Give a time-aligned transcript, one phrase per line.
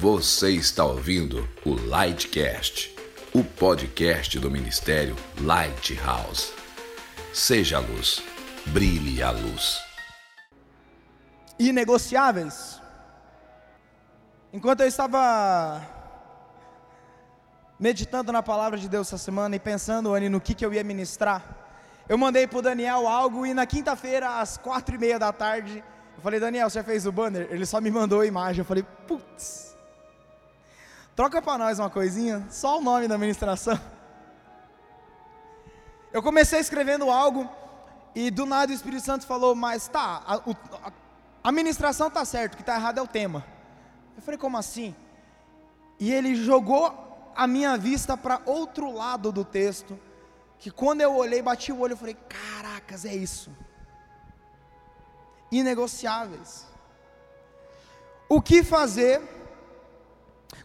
[0.00, 2.96] Você está ouvindo o Lightcast,
[3.34, 6.54] o podcast do Ministério Lighthouse.
[7.34, 8.22] Seja a luz,
[8.68, 9.78] brilhe a luz.
[11.58, 12.80] Inegociáveis.
[14.54, 15.86] Enquanto eu estava
[17.78, 20.82] meditando na palavra de Deus essa semana e pensando, Anny, no que, que eu ia
[20.82, 21.44] ministrar,
[22.08, 25.84] eu mandei para o Daniel algo e na quinta-feira, às quatro e meia da tarde,
[26.16, 27.48] eu falei, Daniel, você fez o banner?
[27.50, 28.60] Ele só me mandou a imagem.
[28.60, 29.69] Eu falei, putz,
[31.20, 33.78] troca para nós uma coisinha, só o nome da ministração.
[36.10, 37.46] Eu comecei escrevendo algo
[38.14, 40.92] e do nada o Espírito Santo falou, mas tá, a, a,
[41.44, 43.44] a ministração tá certo, o que tá errado é o tema.
[44.16, 44.96] Eu falei, como assim?
[45.98, 50.00] E ele jogou a minha vista para outro lado do texto,
[50.58, 53.50] que quando eu olhei, bati o olho, eu falei, caracas, é isso.
[55.52, 56.66] Inegociáveis.
[58.26, 59.39] O que fazer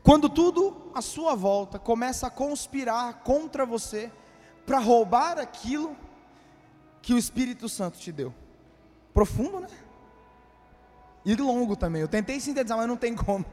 [0.05, 4.11] quando tudo à sua volta começa a conspirar contra você
[4.63, 5.97] para roubar aquilo
[7.01, 8.31] que o Espírito Santo te deu?
[9.15, 9.67] Profundo, né?
[11.25, 12.03] E longo também.
[12.03, 13.43] Eu tentei sintetizar, mas não tem como.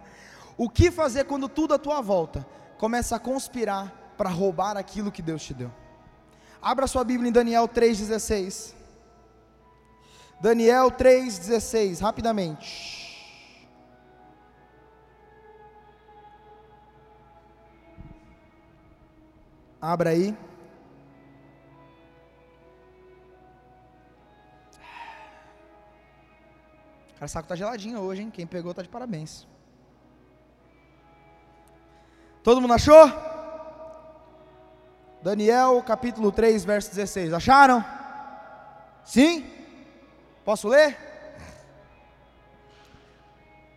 [0.59, 5.23] O que fazer quando tudo à tua volta começa a conspirar para roubar aquilo que
[5.23, 5.73] Deus te deu?
[6.61, 8.75] Abra sua Bíblia em Daniel 3,16.
[10.39, 13.02] Daniel 3,16, rapidamente.
[19.83, 20.33] Abra aí.
[27.15, 28.31] Cara, o saco tá geladinho hoje, hein?
[28.31, 29.45] Quem pegou tá de parabéns.
[32.45, 33.11] Todo mundo achou?
[35.21, 37.33] Daniel capítulo 3, verso 16.
[37.33, 37.85] Acharam?
[39.05, 39.45] Sim?
[40.45, 40.97] Posso ler?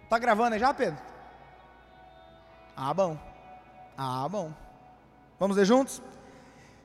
[0.08, 1.02] Tá gravando aí já, Pedro?
[2.78, 3.17] Ah, bom.
[3.98, 4.64] Ah, bom.
[5.39, 6.02] Vamos ler juntos?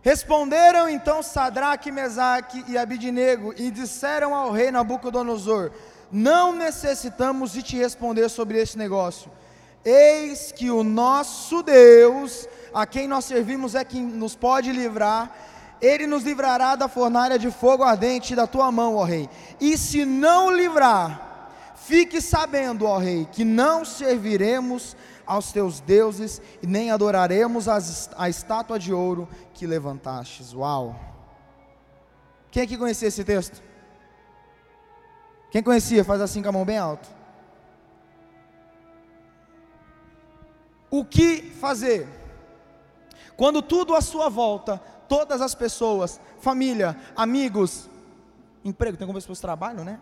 [0.02, 5.70] Responderam então Sadraque, Mesaque e Abidnego e disseram ao rei Nabucodonosor:
[6.10, 9.30] Não necessitamos de te responder sobre este negócio.
[9.84, 15.30] Eis que o nosso Deus, a quem nós servimos, é quem nos pode livrar.
[15.80, 19.30] Ele nos livrará da fornalha de fogo ardente da tua mão, ó rei.
[19.58, 24.94] E se não livrar, fique sabendo, ó rei, que não serviremos
[25.30, 30.52] aos teus deuses e nem adoraremos as, a estátua de ouro que levantastes.
[30.52, 30.98] Uau!
[32.50, 33.62] Quem aqui conhecia esse texto?
[35.52, 36.04] Quem conhecia?
[36.04, 37.08] Faz assim com a mão bem alto.
[40.90, 42.08] O que fazer?
[43.36, 47.88] Quando tudo à sua volta, todas as pessoas, família, amigos,
[48.64, 50.00] emprego, tem como ver se você trabalho, né?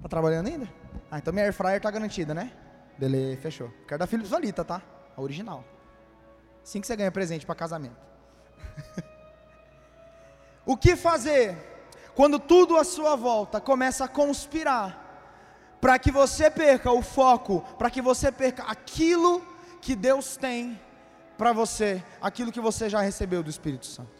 [0.00, 0.68] Tá trabalhando ainda?
[1.10, 2.52] Ah, então minha air fryer tá garantida, né?
[2.98, 3.72] Beleza, fechou.
[3.86, 4.82] Quero da Philips Valita, tá?
[5.16, 5.64] A original.
[6.62, 7.96] Assim que você ganha presente para casamento.
[10.66, 11.56] o que fazer
[12.14, 15.06] quando tudo à sua volta começa a conspirar
[15.80, 19.40] para que você perca o foco, para que você perca aquilo
[19.80, 20.78] que Deus tem
[21.38, 24.18] para você, aquilo que você já recebeu do Espírito Santo?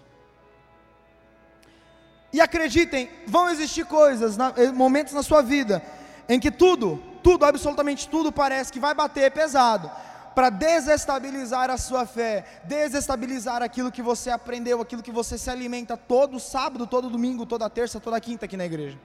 [2.32, 4.38] E acreditem, vão existir coisas,
[4.72, 5.82] momentos na sua vida
[6.28, 9.90] em que tudo tudo, absolutamente tudo parece que vai bater pesado
[10.34, 15.96] para desestabilizar a sua fé, desestabilizar aquilo que você aprendeu, aquilo que você se alimenta
[15.96, 18.98] todo sábado, todo domingo, toda terça, toda quinta aqui na igreja.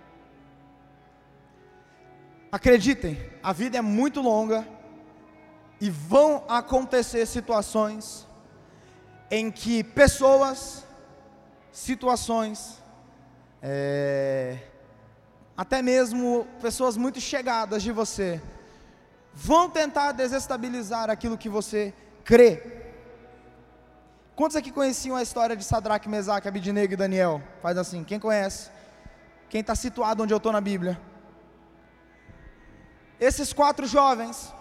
[2.52, 4.68] Acreditem, a vida é muito longa
[5.82, 8.28] e vão acontecer situações
[9.32, 10.86] em que pessoas,
[11.72, 12.80] situações,
[13.60, 14.60] é,
[15.56, 18.42] até mesmo pessoas muito chegadas de você,
[19.34, 21.94] vão tentar desestabilizar aquilo que você
[22.24, 22.82] crê.
[24.36, 27.42] Quantos aqui conheciam a história de Sadraque, Mesaque, Abidinego e Daniel?
[27.62, 28.72] Faz assim, quem conhece?
[29.48, 31.00] Quem está situado onde eu estou na Bíblia?
[33.20, 34.52] Esses quatro jovens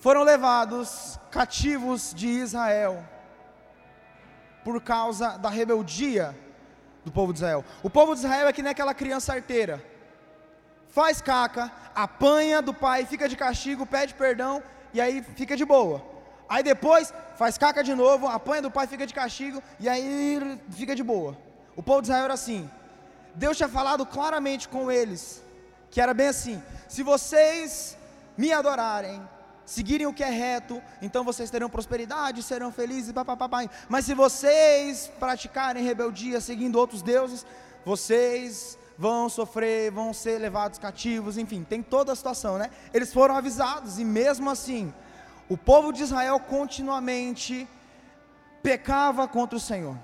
[0.00, 3.04] foram levados cativos de Israel
[4.64, 6.36] por causa da rebeldia
[7.08, 7.64] do povo de Israel.
[7.82, 9.82] O povo de Israel é que nem aquela criança arteira.
[10.88, 14.62] Faz caca, apanha do pai, fica de castigo, pede perdão
[14.94, 16.02] e aí fica de boa.
[16.48, 20.08] Aí depois faz caca de novo, apanha do pai, fica de castigo e aí
[20.70, 21.36] fica de boa.
[21.76, 22.68] O povo de Israel era assim.
[23.34, 25.42] Deus tinha falado claramente com eles
[25.90, 27.96] que era bem assim: se vocês
[28.36, 29.20] me adorarem,
[29.68, 33.68] seguirem o que é reto, então vocês terão prosperidade, serão felizes, papapá.
[33.86, 37.44] Mas se vocês praticarem rebeldia, seguindo outros deuses,
[37.84, 42.70] vocês vão sofrer, vão ser levados cativos, enfim, tem toda a situação, né?
[42.94, 44.92] Eles foram avisados e mesmo assim,
[45.50, 47.68] o povo de Israel continuamente
[48.62, 49.98] pecava contra o Senhor.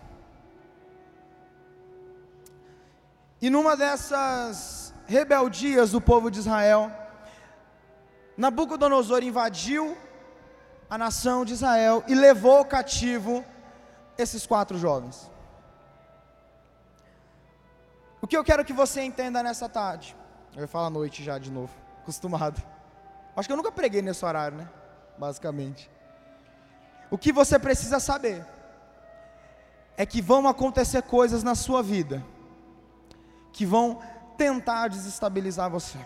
[3.41, 6.93] E numa dessas rebeldias do povo de Israel,
[8.37, 9.97] Nabucodonosor invadiu
[10.89, 13.45] a nação de Israel e levou cativo
[14.19, 15.31] esses quatro jovens.
[18.21, 20.17] O que eu quero que você entenda nessa tarde?
[20.55, 21.73] Eu ia falar noite já de novo,
[22.03, 22.63] acostumado.
[23.37, 24.69] Acho que eu nunca preguei nesse horário, né?
[25.19, 25.91] Basicamente.
[27.11, 28.45] O que você precisa saber
[29.97, 32.25] é que vão acontecer coisas na sua vida
[33.53, 34.01] que vão
[34.37, 35.99] tentar desestabilizar você.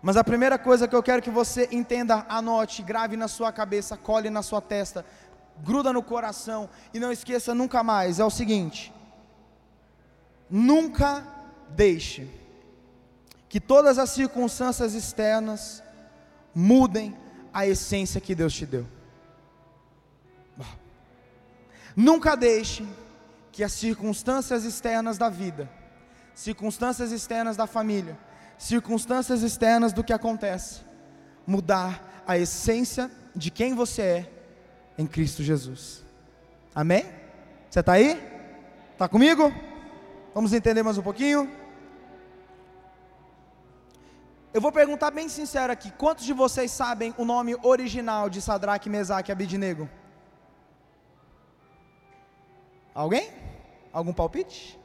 [0.00, 3.96] Mas a primeira coisa que eu quero que você entenda, anote, grave na sua cabeça,
[3.96, 5.04] cole na sua testa,
[5.64, 8.92] gruda no coração e não esqueça nunca mais, é o seguinte:
[10.48, 11.24] nunca
[11.70, 12.30] deixe
[13.48, 15.82] que todas as circunstâncias externas
[16.54, 17.16] mudem
[17.52, 18.86] a essência que Deus te deu.
[21.96, 22.86] Nunca deixe
[23.50, 25.68] que as circunstâncias externas da vida,
[26.32, 28.16] circunstâncias externas da família,
[28.58, 30.80] circunstâncias externas do que acontece,
[31.46, 34.32] mudar a essência de quem você é
[34.98, 36.04] em Cristo Jesus.
[36.74, 37.06] Amém?
[37.70, 38.20] Você está aí?
[38.92, 39.52] Está comigo?
[40.34, 41.50] Vamos entender mais um pouquinho?
[44.52, 48.90] Eu vou perguntar bem sincero aqui: quantos de vocês sabem o nome original de Sadraque,
[48.90, 49.88] Mesaque e Abidnego?
[52.94, 53.30] Alguém?
[53.92, 54.78] Algum palpite?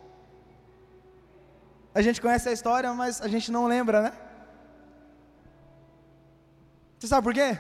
[1.95, 4.13] A gente conhece a história, mas a gente não lembra, né?
[6.97, 7.57] Você sabe por quê?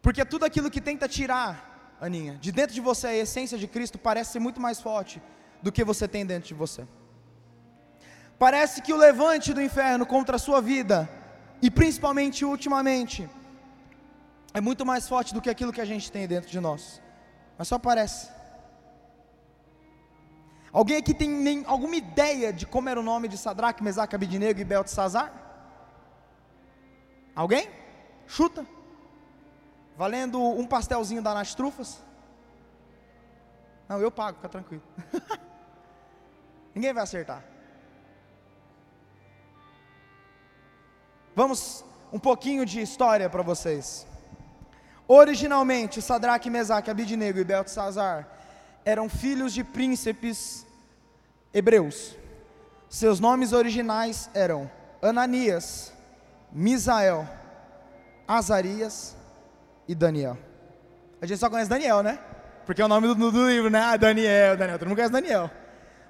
[0.00, 3.98] Porque tudo aquilo que tenta tirar, Aninha, de dentro de você a essência de Cristo
[3.98, 5.20] parece ser muito mais forte
[5.60, 6.86] do que você tem dentro de você.
[8.38, 11.08] Parece que o levante do inferno contra a sua vida,
[11.60, 13.28] e principalmente ultimamente,
[14.54, 17.02] é muito mais forte do que aquilo que a gente tem dentro de nós.
[17.58, 18.37] Mas só parece.
[20.72, 24.60] Alguém aqui tem nem, alguma ideia de como era o nome de Sadraque, Mesaque, Abidinego
[24.60, 25.32] e Beltesazar?
[27.34, 27.70] Alguém?
[28.26, 28.66] Chuta.
[29.96, 32.02] Valendo um pastelzinho da Nas Trufas?
[33.88, 34.82] Não, eu pago, fica tranquilo.
[36.74, 37.42] Ninguém vai acertar.
[41.34, 44.06] Vamos um pouquinho de história para vocês.
[45.06, 48.37] Originalmente, Sadraque, Mesaque, Abidinego e Beltesazar
[48.88, 50.66] eram filhos de príncipes
[51.52, 52.16] hebreus.
[52.88, 54.70] Seus nomes originais eram
[55.02, 55.92] Ananias,
[56.50, 57.28] Misael,
[58.26, 59.14] Azarias
[59.86, 60.38] e Daniel.
[61.20, 62.18] A gente só conhece Daniel, né?
[62.64, 63.78] Porque é o nome do, do livro, né?
[63.78, 64.78] Ah, Daniel, Daniel.
[64.78, 65.50] Todo mundo conhece Daniel.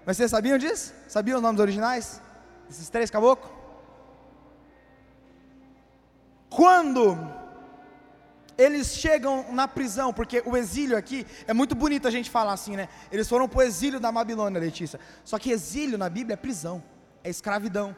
[0.06, 0.94] Mas vocês sabiam disso?
[1.08, 2.22] Sabiam os nomes originais?
[2.70, 3.50] Esses três caboclos?
[6.48, 7.18] Quando
[8.58, 12.76] eles chegam na prisão, porque o exílio aqui, é muito bonito a gente falar assim,
[12.76, 12.88] né?
[13.10, 14.98] Eles foram para o exílio da Babilônia, Letícia.
[15.24, 16.82] Só que exílio na Bíblia é prisão,
[17.22, 17.94] é escravidão,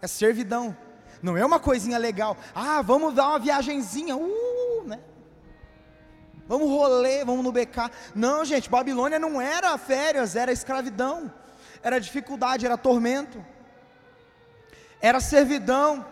[0.00, 0.76] é servidão.
[1.20, 2.36] Não é uma coisinha legal.
[2.54, 5.00] Ah, vamos dar uma viagenzinha, uh, né?
[6.46, 7.90] Vamos rolê, vamos no BK.
[8.14, 11.32] Não, gente, Babilônia não era férias, era escravidão,
[11.82, 13.44] era dificuldade, era tormento,
[15.00, 16.06] era servidão.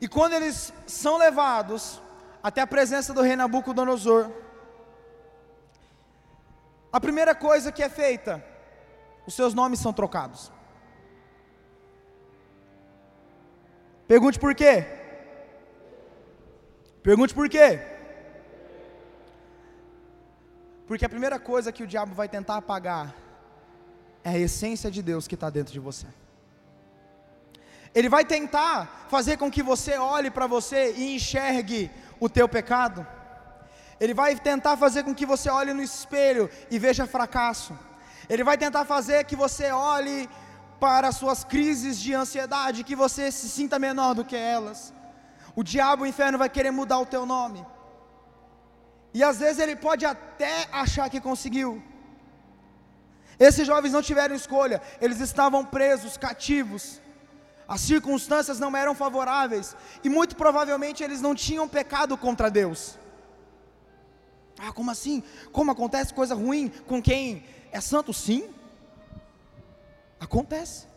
[0.00, 2.02] E quando eles são levados
[2.42, 4.30] até a presença do rei Nabucodonosor.
[6.92, 8.44] A primeira coisa que é feita,
[9.26, 10.50] os seus nomes são trocados.
[14.08, 14.84] Pergunte por quê?
[17.02, 17.80] Pergunte por quê?
[20.86, 23.14] Porque a primeira coisa que o diabo vai tentar apagar
[24.24, 26.06] é a essência de Deus que está dentro de você.
[27.94, 33.06] Ele vai tentar fazer com que você olhe para você e enxergue o teu pecado.
[33.98, 37.76] Ele vai tentar fazer com que você olhe no espelho e veja fracasso.
[38.28, 40.28] Ele vai tentar fazer que você olhe
[40.78, 44.94] para as suas crises de ansiedade, que você se sinta menor do que elas.
[45.54, 47.66] O diabo, o inferno vai querer mudar o teu nome.
[49.12, 51.82] E às vezes ele pode até achar que conseguiu.
[53.38, 57.00] Esses jovens não tiveram escolha, eles estavam presos, cativos
[57.70, 62.98] as circunstâncias não eram favoráveis, e muito provavelmente eles não tinham pecado contra Deus.
[64.58, 65.22] Ah, como assim?
[65.52, 68.12] Como acontece coisa ruim com quem é santo?
[68.12, 68.50] Sim,
[70.18, 70.88] acontece.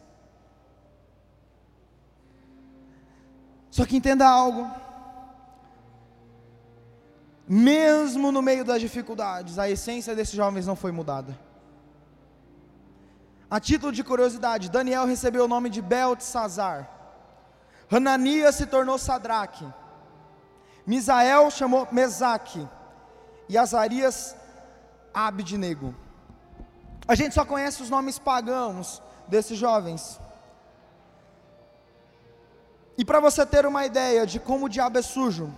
[3.69, 4.67] Só que entenda algo,
[7.47, 11.37] mesmo no meio das dificuldades, a essência desses jovens não foi mudada.
[13.55, 16.89] A título de curiosidade, Daniel recebeu o nome de Beltesazar.
[17.91, 19.63] Hananias se tornou Sadraque.
[20.87, 22.67] Misael chamou Mesaque.
[23.47, 24.35] E Azarias
[25.13, 25.93] Abidnego.
[27.07, 30.19] A gente só conhece os nomes pagãos desses jovens.
[32.97, 35.53] E para você ter uma ideia de como o diabo é sujo,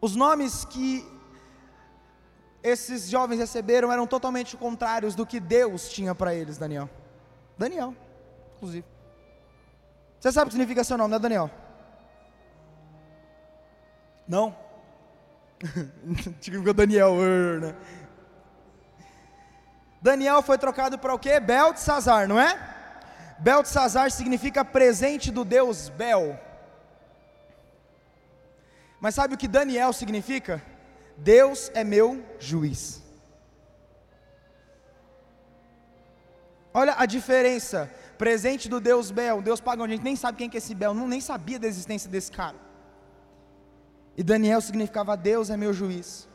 [0.00, 1.04] os nomes que
[2.62, 6.88] esses jovens receberam eram totalmente contrários do que Deus tinha para eles, Daniel.
[7.58, 7.94] Daniel,
[8.56, 8.86] inclusive.
[10.20, 11.50] Você sabe o que significa seu nome, né, Daniel?
[14.28, 14.56] Não?
[16.40, 17.14] Significa Daniel,
[17.60, 17.74] né?
[20.00, 21.38] Daniel foi trocado para o quê?
[21.38, 22.58] Beltesazar, não é?
[23.38, 26.38] Beltesazar significa presente do Deus Bel.
[29.00, 30.62] Mas sabe o que Daniel significa?
[31.16, 33.02] Deus é meu juiz.
[36.74, 37.90] Olha a diferença.
[38.16, 40.94] Presente do Deus Bel, Deus pagão, a gente nem sabe quem que é esse Bel,
[40.94, 42.56] não, nem sabia da existência desse cara.
[44.16, 46.28] E Daniel significava Deus é meu juiz.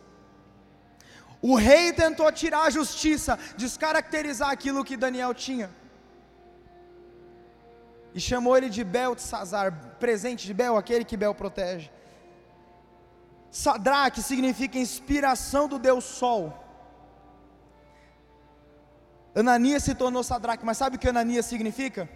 [1.42, 5.70] O rei tentou tirar a justiça, descaracterizar aquilo que Daniel tinha.
[8.14, 11.92] E chamou ele de Beltesazar, presente de Bel, aquele que Bel protege.
[13.50, 16.54] Sadraque significa inspiração do Deus Sol.
[19.36, 22.10] Ananias se tornou Sadraque, mas sabe o que Ananias significa?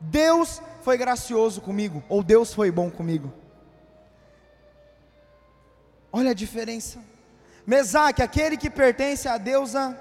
[0.00, 3.32] Deus foi gracioso comigo, ou Deus foi bom comigo.
[6.12, 7.02] Olha a diferença.
[7.66, 9.98] Mesaque, aquele que pertence à deusa.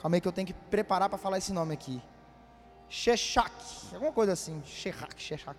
[0.00, 2.00] Calma aí que eu tenho que preparar para falar esse nome aqui.
[2.88, 3.52] Sheshak,
[3.92, 4.62] alguma coisa assim.
[4.64, 5.58] Shechak, Shechak.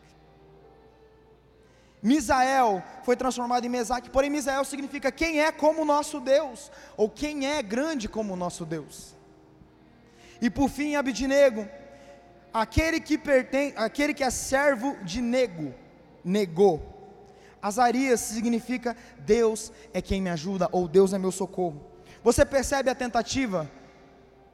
[2.04, 7.10] Misael foi transformado em Mesaque, porém Misael significa quem é como o nosso Deus, ou
[7.10, 9.16] quem é grande como o nosso Deus.
[10.42, 11.66] E por fim, Abidnego,
[12.54, 15.74] aquele que pertence, aquele que é servo de Nego,
[16.26, 16.92] negou.
[17.62, 21.82] Azarias significa Deus é quem me ajuda, ou Deus é meu socorro.
[22.22, 23.72] Você percebe a tentativa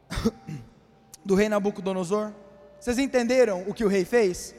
[1.26, 2.32] do rei Nabucodonosor?
[2.80, 4.54] Vocês entenderam o que o rei fez?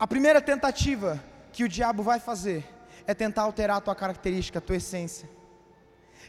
[0.00, 2.66] A primeira tentativa que o diabo vai fazer
[3.06, 5.28] é tentar alterar a tua característica, a tua essência.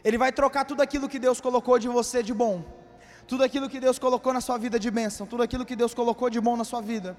[0.04, 2.62] Ele vai trocar tudo aquilo que Deus colocou de você de bom,
[3.26, 6.28] tudo aquilo que Deus colocou na sua vida de bênção, tudo aquilo que Deus colocou
[6.28, 7.16] de bom na sua vida,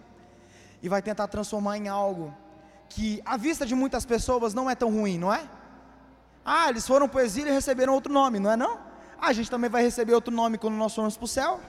[0.79, 2.31] e vai tentar transformar em algo
[2.87, 5.49] que à vista de muitas pessoas não é tão ruim, não é?
[6.45, 8.75] Ah, eles foram para o exílio e receberam outro nome, não é não?
[9.19, 11.59] Ah, a gente também vai receber outro nome quando nós formos para o céu,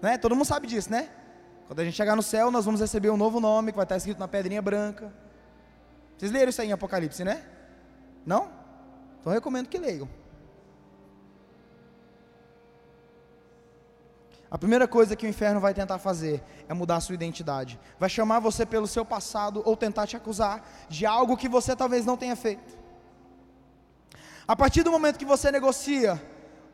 [0.00, 0.16] né?
[0.16, 1.10] Todo mundo sabe disso, né?
[1.66, 3.96] Quando a gente chegar no céu, nós vamos receber um novo nome que vai estar
[3.96, 5.12] escrito na pedrinha branca.
[6.16, 7.44] Vocês leram isso aí em Apocalipse, né?
[8.24, 8.48] Não?
[9.20, 10.08] Então recomendo que leiam.
[14.48, 17.78] A primeira coisa que o inferno vai tentar fazer é mudar a sua identidade.
[17.98, 22.06] Vai chamar você pelo seu passado ou tentar te acusar de algo que você talvez
[22.06, 22.78] não tenha feito.
[24.46, 26.22] A partir do momento que você negocia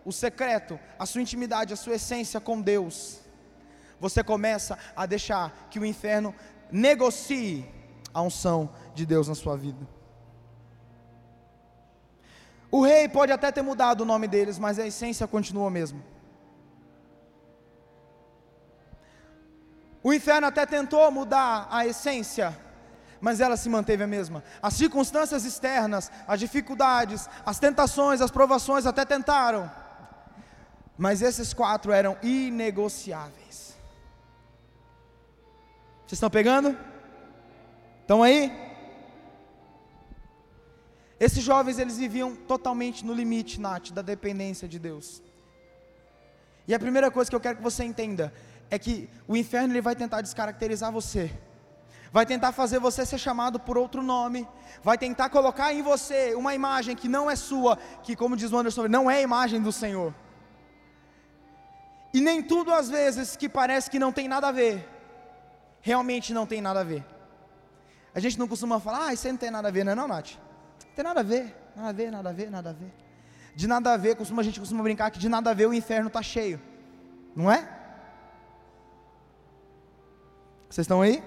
[0.05, 3.21] o secreto, a sua intimidade, a sua essência com Deus,
[4.03, 6.35] você começa a deixar que o inferno
[6.73, 7.65] negocie
[8.13, 9.87] a unção de Deus na sua vida.
[12.69, 16.01] O rei pode até ter mudado o nome deles, mas a essência continua a mesma.
[20.03, 22.59] O inferno até tentou mudar a essência,
[23.21, 24.43] mas ela se manteve a mesma.
[24.61, 29.71] As circunstâncias externas, as dificuldades, as tentações, as provações até tentaram,
[30.99, 33.72] mas esses quatro eram inegociáveis.
[36.12, 36.76] Vocês estão pegando?
[38.02, 38.52] Estão aí?
[41.19, 45.23] Esses jovens eles viviam totalmente no limite, Nath, da dependência de Deus.
[46.69, 48.31] E a primeira coisa que eu quero que você entenda
[48.69, 51.33] é que o inferno ele vai tentar descaracterizar você.
[52.12, 54.47] Vai tentar fazer você ser chamado por outro nome,
[54.85, 58.59] vai tentar colocar em você uma imagem que não é sua, que como diz o
[58.59, 60.14] Anderson, não é a imagem do Senhor.
[62.12, 64.87] E nem tudo às vezes que parece que não tem nada a ver,
[65.83, 67.05] realmente não tem nada a ver.
[68.15, 69.95] A gente não costuma falar, ah, isso aí não tem nada a ver, não é
[69.95, 70.31] não, Nath?
[70.87, 72.93] Não tem nada a ver, nada a ver, nada a ver, nada a ver.
[73.55, 75.75] De nada a ver, costuma, a gente costuma brincar que de nada a ver o
[75.75, 76.61] inferno está cheio,
[77.35, 77.69] não é?
[80.71, 81.23] Vocês estão aí?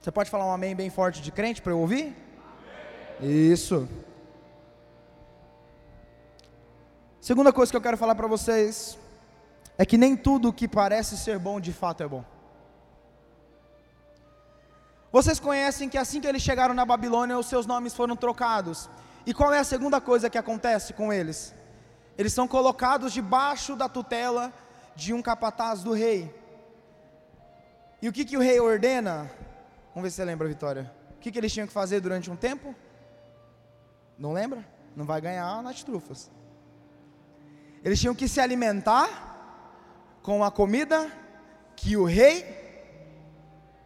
[0.00, 2.16] Você pode falar um amém bem forte de crente para eu ouvir?
[3.18, 3.52] Amém.
[3.52, 3.86] Isso.
[7.20, 8.98] Segunda coisa que eu quero falar para vocês
[9.76, 12.24] é que nem tudo que parece ser bom de fato é bom.
[15.12, 18.88] Vocês conhecem que assim que eles chegaram na Babilônia, os seus nomes foram trocados.
[19.26, 21.54] E qual é a segunda coisa que acontece com eles?
[22.20, 24.52] eles são colocados debaixo da tutela
[24.94, 26.30] de um capataz do rei.
[28.02, 29.30] E o que, que o rei ordena?
[29.94, 30.92] Vamos ver se você lembra, Vitória.
[31.16, 32.74] O que, que eles tinham que fazer durante um tempo?
[34.18, 34.62] Não lembra?
[34.94, 36.30] Não vai ganhar nas trufas.
[37.82, 39.08] Eles tinham que se alimentar
[40.22, 41.10] com a comida
[41.74, 42.44] que o rei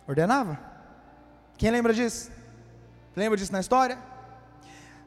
[0.09, 0.74] ordenava.
[1.57, 2.31] Quem lembra disso?
[3.15, 3.99] Lembra disso na história?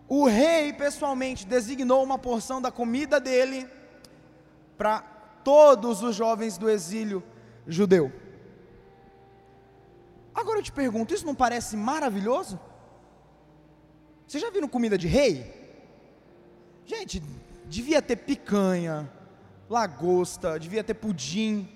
[0.07, 3.67] O rei pessoalmente designou uma porção da comida dele
[4.77, 5.01] para
[5.43, 7.23] todos os jovens do exílio
[7.67, 8.11] judeu.
[10.33, 12.59] Agora eu te pergunto, isso não parece maravilhoso?
[14.25, 15.53] Vocês já viram comida de rei?
[16.85, 17.21] Gente,
[17.65, 19.11] devia ter picanha,
[19.69, 21.67] lagosta, devia ter pudim,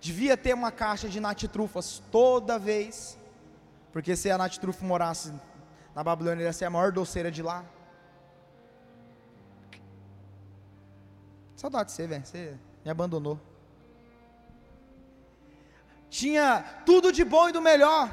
[0.00, 3.18] devia ter uma caixa de natitrufas toda vez,
[3.96, 5.32] porque se a natitrufa morasse
[5.94, 7.64] na Babilônia, ia ser a maior doceira de lá.
[11.56, 13.40] Saudade de você, velho, você me abandonou.
[16.10, 18.10] Tinha tudo de bom e do melhor.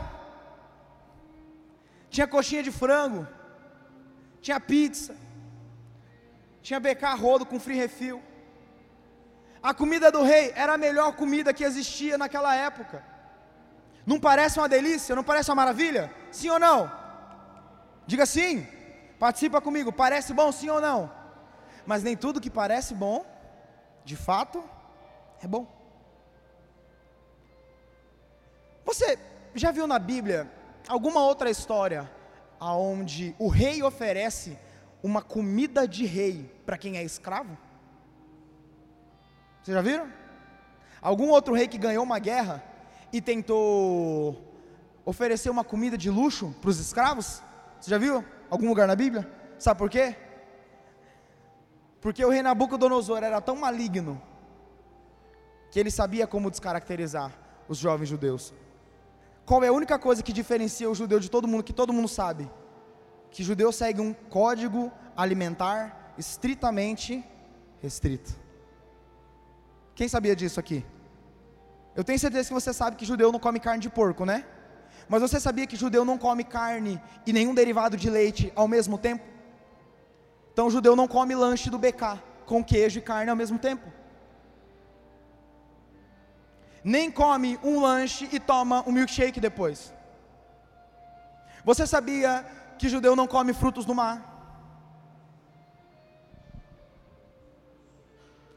[2.10, 3.28] Tinha coxinha de frango,
[4.42, 5.18] tinha pizza,
[6.62, 8.24] tinha BK rodo com free refill.
[9.62, 13.12] A comida do rei era a melhor comida que existia naquela época.
[14.06, 15.16] Não parece uma delícia?
[15.16, 16.14] Não parece uma maravilha?
[16.32, 16.92] Sim ou não?
[18.06, 18.68] Diga sim.
[19.18, 19.92] Participa comigo.
[19.92, 21.12] Parece bom, sim ou não?
[21.86, 23.26] Mas nem tudo que parece bom,
[24.06, 24.64] de fato,
[25.42, 25.68] é bom.
[28.86, 29.18] Você
[29.56, 30.52] já viu na Bíblia
[30.88, 32.10] alguma outra história
[32.60, 34.58] aonde o rei oferece
[35.02, 37.58] uma comida de rei para quem é escravo?
[39.62, 40.08] Vocês já viram?
[41.02, 42.64] Algum outro rei que ganhou uma guerra
[43.14, 44.44] e tentou
[45.06, 47.44] oferecer uma comida de luxo para os escravos?
[47.80, 48.26] Você já viu?
[48.50, 49.30] Algum lugar na Bíblia?
[49.60, 50.16] Sabe por quê?
[52.02, 54.22] Porque o rei Nabucodonosor era tão maligno
[55.70, 57.32] que ele sabia como descaracterizar
[57.68, 58.54] os jovens judeus.
[59.46, 62.08] Qual é a única coisa que diferencia o judeu de todo mundo, que todo mundo
[62.08, 62.50] sabe?
[63.30, 67.24] Que judeu segue um código alimentar estritamente
[67.82, 68.34] restrito.
[69.96, 70.86] Quem sabia disso aqui?
[71.96, 74.46] Eu tenho certeza que você sabe que judeu não come carne de porco, né?
[75.08, 78.98] Mas você sabia que judeu não come carne e nenhum derivado de leite ao mesmo
[78.98, 79.24] tempo?
[80.52, 83.92] Então judeu não come lanche do BK com queijo e carne ao mesmo tempo.
[86.84, 89.94] Nem come um lanche e toma um milkshake depois.
[91.64, 92.46] Você sabia
[92.78, 94.33] que judeu não come frutos do mar?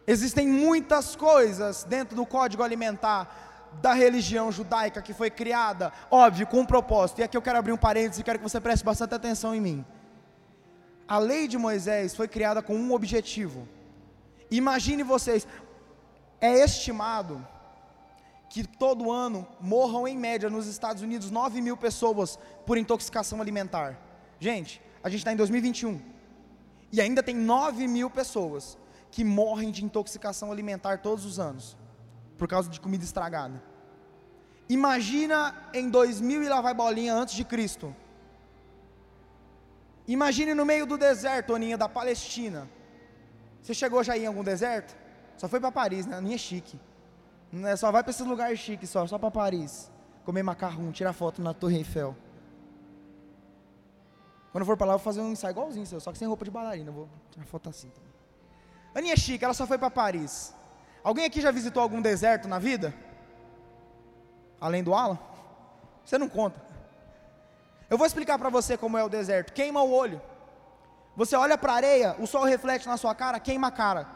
[0.07, 3.47] Existem muitas coisas dentro do código alimentar
[3.81, 7.21] da religião judaica que foi criada, óbvio, com um propósito.
[7.21, 9.61] E aqui eu quero abrir um parênteses e quero que você preste bastante atenção em
[9.61, 9.85] mim.
[11.09, 13.69] A lei de Moisés foi criada com um objetivo.
[14.51, 15.47] Imagine vocês,
[16.41, 17.47] é estimado
[18.49, 23.99] que todo ano morram em média nos Estados Unidos 9 mil pessoas por intoxicação alimentar.
[24.39, 26.01] Gente, a gente está em 2021
[26.93, 28.79] e ainda tem 9 mil pessoas
[29.17, 31.75] que morrem de intoxicação alimentar todos os anos,
[32.37, 33.63] por causa de comida estragada.
[34.69, 37.97] Imagina em 2000 e lá vai bolinha antes de Cristo.
[40.07, 42.69] Imagine no meio do deserto, Aninha, da Palestina.
[43.63, 44.95] Você chegou já em algum deserto?
[45.39, 46.19] Só foi para Paris, né?
[46.19, 46.79] Aninha é chique.
[47.51, 49.91] Não é só vai para esses lugares chiques, só, só para Paris.
[50.27, 52.15] Comer macarrão, tirar foto na Torre Eiffel.
[54.53, 56.45] Quando eu for para lá, eu vou fazer um ensaio igualzinho, só que sem roupa
[56.45, 56.91] de bailarina.
[56.93, 58.06] Vou tirar foto assim também.
[58.97, 60.55] Aninha Chica, ela só foi para Paris.
[61.05, 62.95] Alguém aqui já visitou algum deserto na vida?
[64.59, 65.19] Além do Alan?
[66.03, 66.59] Você não conta.
[67.91, 69.53] Eu vou explicar para você como é o deserto.
[69.53, 70.19] Queima o olho.
[71.15, 74.09] Você olha para a areia, o sol reflete na sua cara, queima a cara.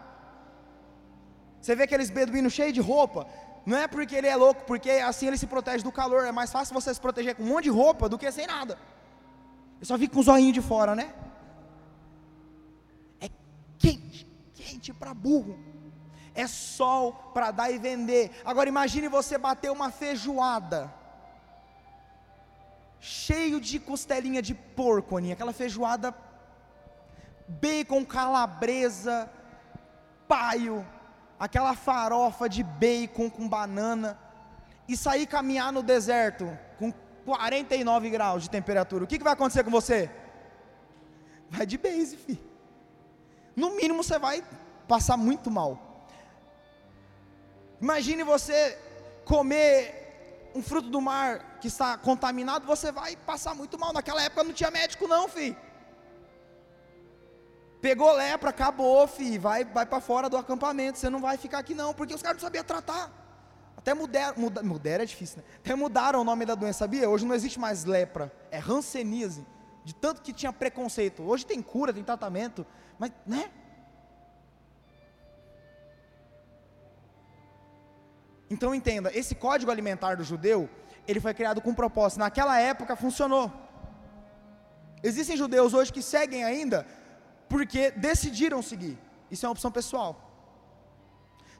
[1.60, 3.26] Você vê aqueles beduínos cheios de roupa.
[3.66, 6.24] Não é porque ele é louco, porque assim ele se protege do calor.
[6.24, 8.78] É mais fácil você se proteger com um monte de roupa do que sem nada.
[9.78, 11.12] Eu só fica com os olhinhos de fora, né?
[13.20, 13.28] É
[13.78, 14.29] quente
[14.70, 15.58] quente para burro.
[16.34, 18.30] É sol para dar e vender.
[18.44, 20.92] Agora imagine você bater uma feijoada.
[23.00, 25.34] Cheio de costelinha de porco, Aninha.
[25.34, 26.14] Aquela feijoada
[27.48, 29.28] bacon, calabresa,
[30.28, 30.86] paio,
[31.38, 34.16] aquela farofa de bacon com banana
[34.86, 36.92] e sair caminhar no deserto com
[37.24, 39.02] 49 graus de temperatura.
[39.02, 40.08] O que, que vai acontecer com você?
[41.50, 42.49] Vai de base, filho
[43.60, 44.42] no mínimo você vai
[44.88, 45.70] passar muito mal.
[47.80, 48.76] Imagine você
[49.24, 53.92] comer um fruto do mar que está contaminado, você vai passar muito mal.
[53.92, 55.56] Naquela época não tinha médico, não, filho.
[57.80, 59.40] Pegou lepra, acabou, filho.
[59.40, 60.98] Vai, vai para fora do acampamento.
[60.98, 63.10] Você não vai ficar aqui não, porque os caras não sabiam tratar.
[63.76, 65.44] Até mudaram, muda, mudaram é difícil, né?
[65.64, 67.08] Até mudaram o nome da doença, sabia?
[67.08, 69.46] Hoje não existe mais lepra, é ranceníase.
[69.82, 71.22] De tanto que tinha preconceito.
[71.22, 72.66] Hoje tem cura, tem tratamento,
[73.00, 73.50] mas, né?
[78.54, 80.68] Então entenda, esse código alimentar do judeu,
[81.08, 82.18] ele foi criado com propósito.
[82.18, 83.50] Naquela época funcionou.
[85.02, 86.86] Existem judeus hoje que seguem ainda
[87.48, 88.98] porque decidiram seguir.
[89.30, 90.10] Isso é uma opção pessoal.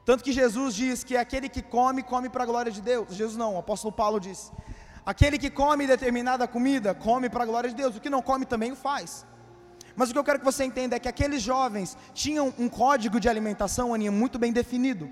[0.04, 3.14] Tanto que Jesus diz que aquele que come, come para a glória de Deus.
[3.14, 4.52] Jesus não, o apóstolo Paulo diz:
[5.06, 7.96] aquele que come determinada comida, come para a glória de Deus.
[7.96, 9.24] O que não come também o faz.
[9.96, 13.18] Mas o que eu quero que você entenda é que aqueles jovens tinham um código
[13.18, 15.10] de alimentação, Aninha, muito bem definido.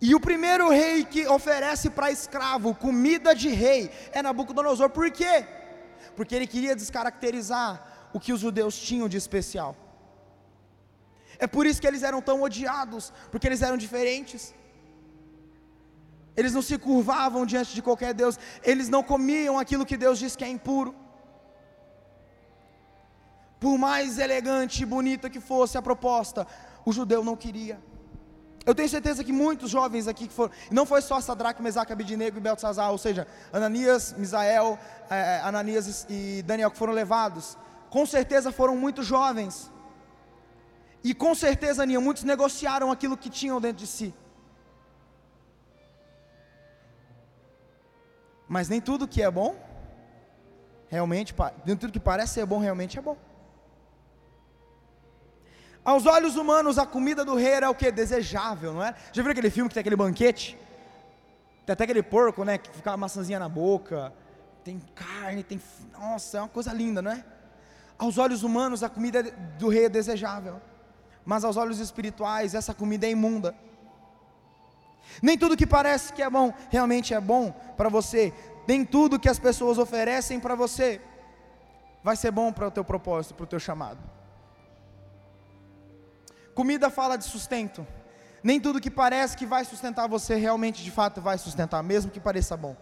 [0.00, 4.88] E o primeiro rei que oferece para escravo comida de rei é Nabucodonosor.
[4.90, 5.46] Por quê?
[6.16, 9.76] Porque ele queria descaracterizar o que os judeus tinham de especial.
[11.38, 14.54] É por isso que eles eram tão odiados, porque eles eram diferentes.
[16.36, 20.34] Eles não se curvavam diante de qualquer Deus, eles não comiam aquilo que Deus diz
[20.34, 20.94] que é impuro.
[23.60, 26.46] Por mais elegante e bonita que fosse a proposta,
[26.84, 27.78] o judeu não queria.
[28.64, 32.38] Eu tenho certeza que muitos jovens aqui que foram, não foi só Sadraque, Mesaque, Abidinego
[32.38, 34.78] e Beltzazar, ou seja, Ananias, Misael,
[35.10, 37.56] eh, Ananias e Daniel que foram levados,
[37.88, 39.70] com certeza foram muito jovens,
[41.02, 44.14] e com certeza, Aninha, muitos negociaram aquilo que tinham dentro de si.
[48.46, 49.56] Mas nem tudo que é bom,
[50.88, 53.16] realmente, nem tudo que parece ser bom, realmente é bom.
[55.84, 57.90] Aos olhos humanos, a comida do rei era o que?
[57.90, 58.94] Desejável, não é?
[59.12, 60.58] Já viu aquele filme que tem aquele banquete?
[61.64, 62.58] Tem até aquele porco, né?
[62.58, 64.12] Que fica uma maçãzinha na boca,
[64.64, 65.60] tem carne, tem.
[65.92, 67.24] Nossa, é uma coisa linda, não é?
[67.98, 69.22] Aos olhos humanos, a comida
[69.58, 70.60] do rei é desejável
[71.24, 73.54] mas aos olhos espirituais essa comida é imunda.
[75.22, 78.32] Nem tudo que parece que é bom realmente é bom para você,
[78.66, 81.00] nem tudo que as pessoas oferecem para você
[82.02, 83.98] vai ser bom para o teu propósito, para o teu chamado.
[86.60, 87.86] Comida fala de sustento.
[88.42, 92.20] Nem tudo que parece que vai sustentar você realmente de fato vai sustentar, mesmo que
[92.20, 92.76] pareça bom.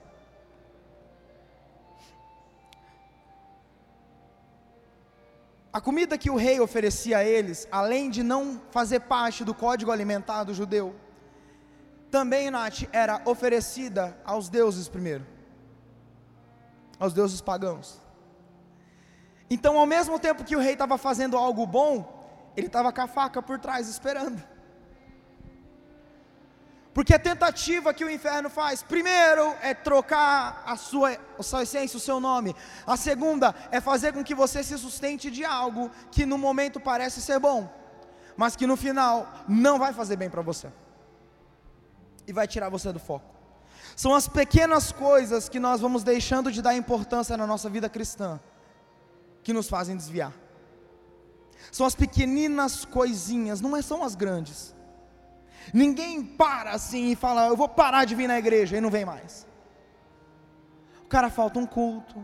[5.73, 9.93] A comida que o rei oferecia a eles, além de não fazer parte do código
[9.93, 10.97] alimentar do judeu,
[12.11, 15.25] também, Nath, era oferecida aos deuses primeiro,
[16.99, 18.01] aos deuses pagãos.
[19.49, 22.18] Então, ao mesmo tempo que o rei estava fazendo algo bom,
[22.59, 24.43] ele estava com a faca por trás esperando.
[26.93, 31.97] Porque a tentativa que o inferno faz, primeiro é trocar a sua, a sua essência,
[31.97, 32.57] o seu nome.
[32.85, 37.23] A segunda é fazer com que você se sustente de algo que no momento parece
[37.23, 37.73] ser bom,
[38.37, 40.73] mas que no final não vai fazer bem para você.
[42.27, 43.33] E vai tirar você do foco.
[43.95, 48.41] São as pequenas coisas que nós vamos deixando de dar importância na nossa vida cristã
[49.45, 50.33] que nos fazem desviar.
[51.73, 54.75] São as pequeninas coisinhas, não é, são as grandes
[55.73, 59.05] Ninguém para assim e fala, eu vou parar de vir na igreja e não vem
[59.05, 59.47] mais.
[61.03, 62.23] O cara falta um culto,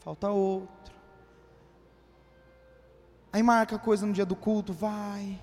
[0.00, 0.94] falta outro.
[3.32, 5.38] Aí marca coisa no dia do culto, vai.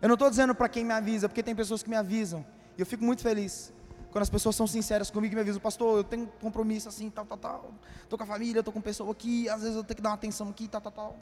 [0.00, 2.44] Eu não estou dizendo para quem me avisa, porque tem pessoas que me avisam.
[2.76, 3.72] E eu fico muito feliz
[4.10, 7.24] quando as pessoas são sinceras comigo e me avisam, pastor, eu tenho compromisso assim, tal,
[7.24, 7.74] tal, tal.
[8.02, 10.14] Estou com a família, estou com pessoa aqui, às vezes eu tenho que dar uma
[10.14, 11.16] atenção aqui, tal, tal, tal.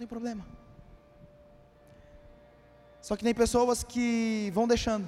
[0.00, 0.46] Tem problema.
[3.02, 5.06] Só que tem pessoas que vão deixando.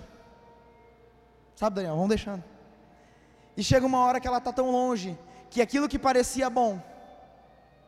[1.57, 1.97] Sabe, Daniel?
[1.97, 2.45] Vão deixando.
[3.57, 6.79] E chega uma hora que ela está tão longe que aquilo que parecia bom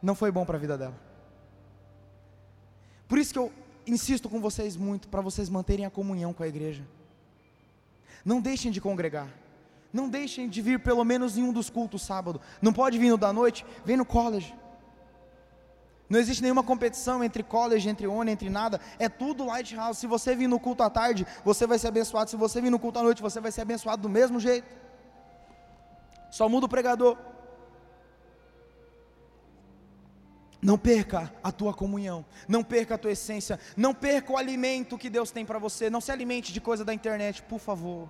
[0.00, 0.98] não foi bom para a vida dela.
[3.06, 3.52] Por isso que eu
[3.86, 6.86] insisto com vocês muito para vocês manterem a comunhão com a igreja.
[8.24, 9.28] Não deixem de congregar.
[9.92, 12.40] Não deixem de vir pelo menos em um dos cultos sábado.
[12.62, 14.54] Não pode vir no da noite, vem no college.
[16.08, 18.80] Não existe nenhuma competição entre college, entre ONU, entre nada.
[18.98, 19.98] É tudo Lighthouse.
[19.98, 22.28] Se você vir no culto à tarde, você vai ser abençoado.
[22.30, 24.68] Se você vir no culto à noite, você vai ser abençoado do mesmo jeito.
[26.30, 27.16] Só muda o pregador.
[30.60, 35.10] Não perca a tua comunhão, não perca a tua essência, não perca o alimento que
[35.10, 35.90] Deus tem para você.
[35.90, 38.08] Não se alimente de coisa da internet, por favor.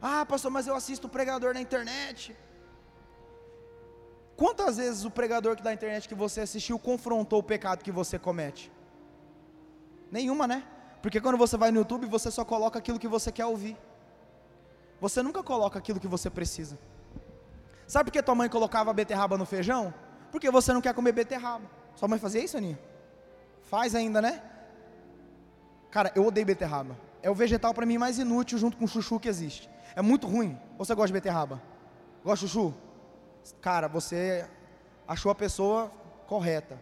[0.00, 2.36] Ah, pastor, mas eu assisto o pregador na internet.
[4.40, 8.18] Quantas vezes o pregador que da internet que você assistiu confrontou o pecado que você
[8.18, 8.72] comete?
[10.10, 10.64] Nenhuma, né?
[11.02, 13.76] Porque quando você vai no YouTube, você só coloca aquilo que você quer ouvir.
[14.98, 16.78] Você nunca coloca aquilo que você precisa.
[17.86, 19.92] Sabe por que tua mãe colocava beterraba no feijão?
[20.32, 21.66] Porque você não quer comer beterraba.
[21.94, 22.78] Sua mãe fazia isso, Aninha?
[23.64, 24.42] Faz ainda, né?
[25.90, 26.96] Cara, eu odeio beterraba.
[27.22, 29.68] É o vegetal para mim mais inútil junto com o chuchu que existe.
[29.94, 30.58] É muito ruim.
[30.78, 31.60] Ou você gosta de beterraba?
[32.24, 32.74] Gosta de chuchu?
[33.60, 34.48] Cara, você
[35.06, 35.90] achou a pessoa
[36.26, 36.80] correta.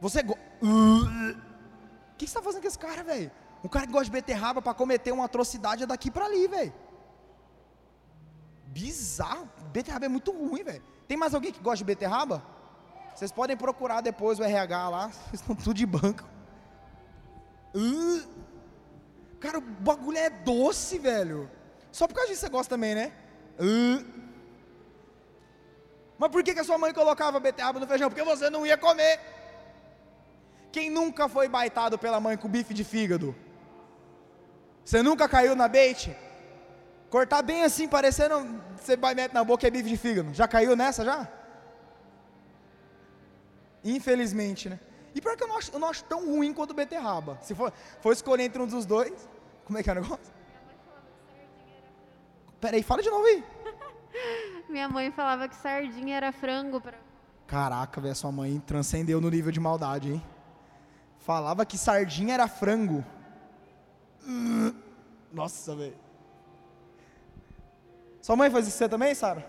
[0.00, 0.20] Você.
[0.20, 3.30] O que você está fazendo com esse cara, velho?
[3.64, 6.72] Um cara que gosta de beterraba para cometer uma atrocidade é daqui para ali, velho.
[8.66, 9.48] Bizarro.
[9.72, 10.82] Beterraba é muito ruim, velho.
[11.08, 12.42] Tem mais alguém que gosta de beterraba?
[13.14, 15.08] Vocês podem procurar depois o RH lá.
[15.30, 16.24] Vocês estão tudo de banco.
[19.40, 21.50] Cara, o bagulho é doce, velho.
[21.92, 23.12] Só por causa disso você gosta também, né?
[26.18, 28.08] Mas por que, que a sua mãe colocava beterraba no feijão?
[28.08, 29.20] Porque você não ia comer.
[30.72, 33.34] Quem nunca foi baitado pela mãe com bife de fígado?
[34.84, 36.16] Você nunca caiu na bait?
[37.10, 40.32] Cortar bem assim, parecendo você vai meter na boca é bife de fígado.
[40.32, 41.28] Já caiu nessa já?
[43.84, 44.80] Infelizmente, né?
[45.14, 47.38] E pior que eu não acho, eu não acho tão ruim quanto beterraba.
[47.42, 49.28] Se for, for escolher entre um dos dois,
[49.64, 50.34] como é que é o negócio?
[52.60, 53.44] Peraí, fala de novo aí.
[54.68, 56.80] Minha mãe falava que sardinha era frango.
[56.80, 56.94] Pra...
[57.46, 60.22] Caraca, velho, sua mãe transcendeu no nível de maldade, hein?
[61.18, 63.04] Falava que sardinha era frango.
[65.32, 65.96] Nossa, velho.
[68.20, 69.46] Sua mãe faz isso também, Sara?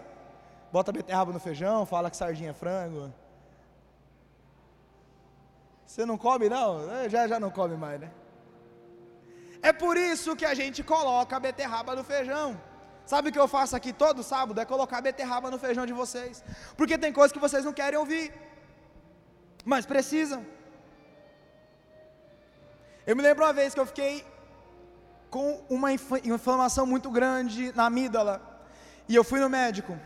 [0.71, 3.11] Bota beterraba no feijão, fala que sardinha é frango.
[5.85, 6.91] Você não come, não?
[6.91, 8.11] É, já, já não come mais, né?
[9.61, 12.59] É por isso que a gente coloca a beterraba no feijão.
[13.11, 14.59] Sabe o que eu faço aqui todo sábado?
[14.59, 16.43] É colocar beterraba no feijão de vocês.
[16.79, 18.25] Porque tem coisas que vocês não querem ouvir.
[19.71, 20.41] Mas precisam.
[23.09, 24.13] Eu me lembro uma vez que eu fiquei
[25.35, 25.89] com uma
[26.33, 28.35] inflamação muito grande na amígdala.
[29.07, 29.97] E eu fui no médico.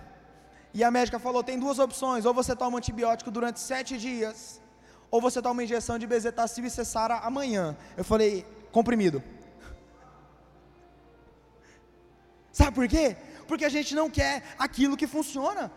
[0.72, 2.24] E a médica falou: tem duas opções.
[2.24, 4.62] Ou você toma antibiótico durante sete dias.
[5.10, 7.76] Ou você toma uma injeção de bezetacil e cessara amanhã.
[7.98, 9.24] Eu falei: comprimido.
[12.72, 13.18] Sabe por quê?
[13.48, 15.70] Porque a gente não quer aquilo que funciona.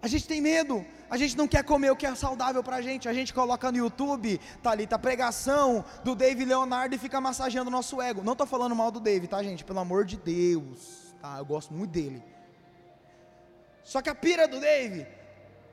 [0.00, 2.82] A gente tem medo, a gente não quer comer o que é saudável para a
[2.82, 7.20] gente, a gente coloca no YouTube, tá ali, tá pregação do Dave Leonardo e fica
[7.20, 8.22] massageando o nosso ego.
[8.22, 9.64] Não estou falando mal do Dave, tá gente?
[9.64, 11.36] Pelo amor de Deus, tá?
[11.38, 12.22] Eu gosto muito dele.
[13.82, 15.06] Só que a pira do Dave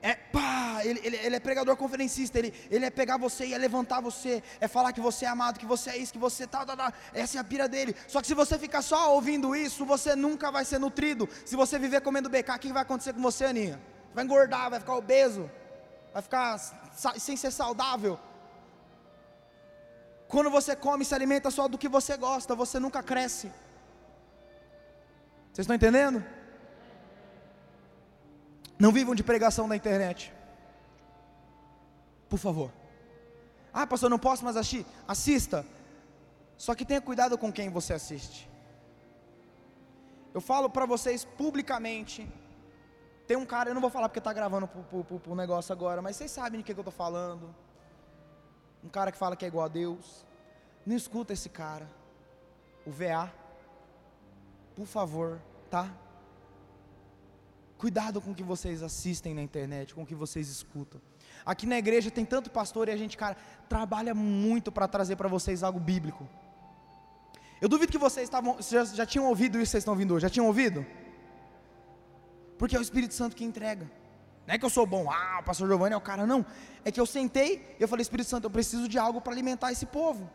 [0.02, 3.58] é pá, ele, ele, ele, é pregador conferencista, ele, ele é pegar você e é
[3.58, 6.64] levantar você, é falar que você é amado, que você é isso, que você tá,
[6.64, 7.96] tá, tá, essa é a pira dele.
[8.06, 11.28] Só que se você ficar só ouvindo isso, você nunca vai ser nutrido.
[11.44, 13.80] Se você viver comendo BK, o que vai acontecer com você, Aninha?
[14.16, 15.50] vai engordar, vai ficar obeso,
[16.10, 16.58] vai ficar
[17.18, 18.18] sem ser saudável.
[20.26, 23.48] Quando você come e se alimenta só do que você gosta, você nunca cresce.
[25.52, 26.24] Vocês estão entendendo?
[28.78, 30.32] Não vivam de pregação na internet.
[32.28, 32.70] Por favor.
[33.72, 34.86] Ah, pastor, não posso mais assistir.
[35.06, 35.64] Assista.
[36.56, 38.48] Só que tenha cuidado com quem você assiste.
[40.34, 42.28] Eu falo para vocês publicamente
[43.26, 46.16] tem um cara, eu não vou falar porque está gravando para o negócio agora, mas
[46.16, 47.52] vocês sabem de que, que eu estou falando.
[48.84, 50.24] Um cara que fala que é igual a Deus.
[50.84, 51.88] Não escuta esse cara.
[52.86, 53.28] O VA.
[54.76, 55.90] Por favor, tá?
[57.78, 61.00] Cuidado com o que vocês assistem na internet, com o que vocês escutam.
[61.44, 63.36] Aqui na igreja tem tanto pastor e a gente, cara,
[63.68, 66.28] trabalha muito para trazer para vocês algo bíblico.
[67.60, 70.22] Eu duvido que vocês estavam, já, já tinham ouvido isso, vocês estão ouvindo hoje.
[70.22, 70.84] Já tinham ouvido?
[72.58, 73.90] Porque é o Espírito Santo que entrega.
[74.46, 76.46] Não é que eu sou bom, ah, o pastor Giovanni é o cara, não.
[76.84, 79.72] É que eu sentei e eu falei, Espírito Santo, eu preciso de algo para alimentar
[79.72, 80.30] esse povo.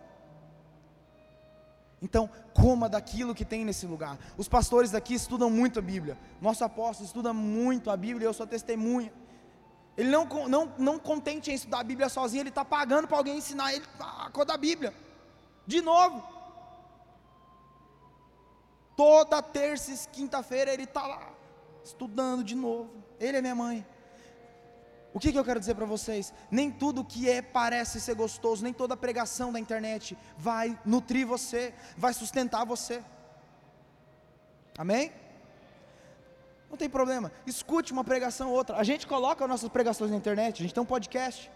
[2.02, 4.18] Então, coma daquilo que tem nesse lugar.
[4.36, 6.18] Os pastores daqui estudam muito a Bíblia.
[6.42, 9.14] Nosso apóstolo estuda muito a Bíblia eu sou testemunha.
[9.96, 13.38] Ele não, não, não contente em estudar a Bíblia sozinho, ele está pagando para alguém
[13.38, 14.94] ensinar ele a cor da Bíblia.
[15.68, 16.24] De novo.
[18.96, 21.32] Toda terça e quinta-feira ele está lá
[21.84, 22.90] estudando de novo.
[23.20, 23.86] Ele é minha mãe.
[25.14, 26.34] O que, que eu quero dizer para vocês?
[26.50, 31.74] Nem tudo que é parece ser gostoso, nem toda pregação da internet vai nutrir você,
[31.98, 33.04] vai sustentar você.
[34.78, 35.12] Amém?
[36.70, 37.30] Não tem problema.
[37.46, 38.78] Escute uma pregação ou outra.
[38.78, 41.52] A gente coloca nossas pregações na internet, a gente tem um podcast.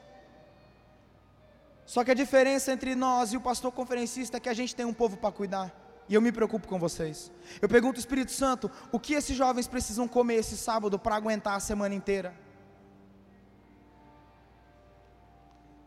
[1.85, 4.85] Só que a diferença entre nós e o pastor conferencista é que a gente tem
[4.85, 5.73] um povo para cuidar.
[6.09, 7.31] E eu me preocupo com vocês.
[7.61, 11.59] Eu pergunto, Espírito Santo, o que esses jovens precisam comer esse sábado para aguentar a
[11.59, 12.44] semana inteira?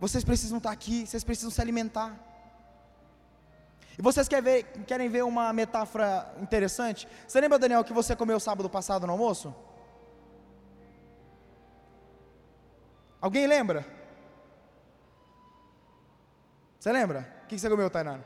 [0.01, 2.15] Vocês precisam estar aqui, vocês precisam se alimentar.
[3.99, 7.09] E vocês querem ver, querem ver uma metáfora interessante?
[7.27, 9.53] Você lembra, Daniel, que você comeu sábado passado no almoço?
[13.21, 13.85] Alguém lembra?
[16.79, 17.29] Você lembra?
[17.43, 18.25] O que você comeu, Tainara?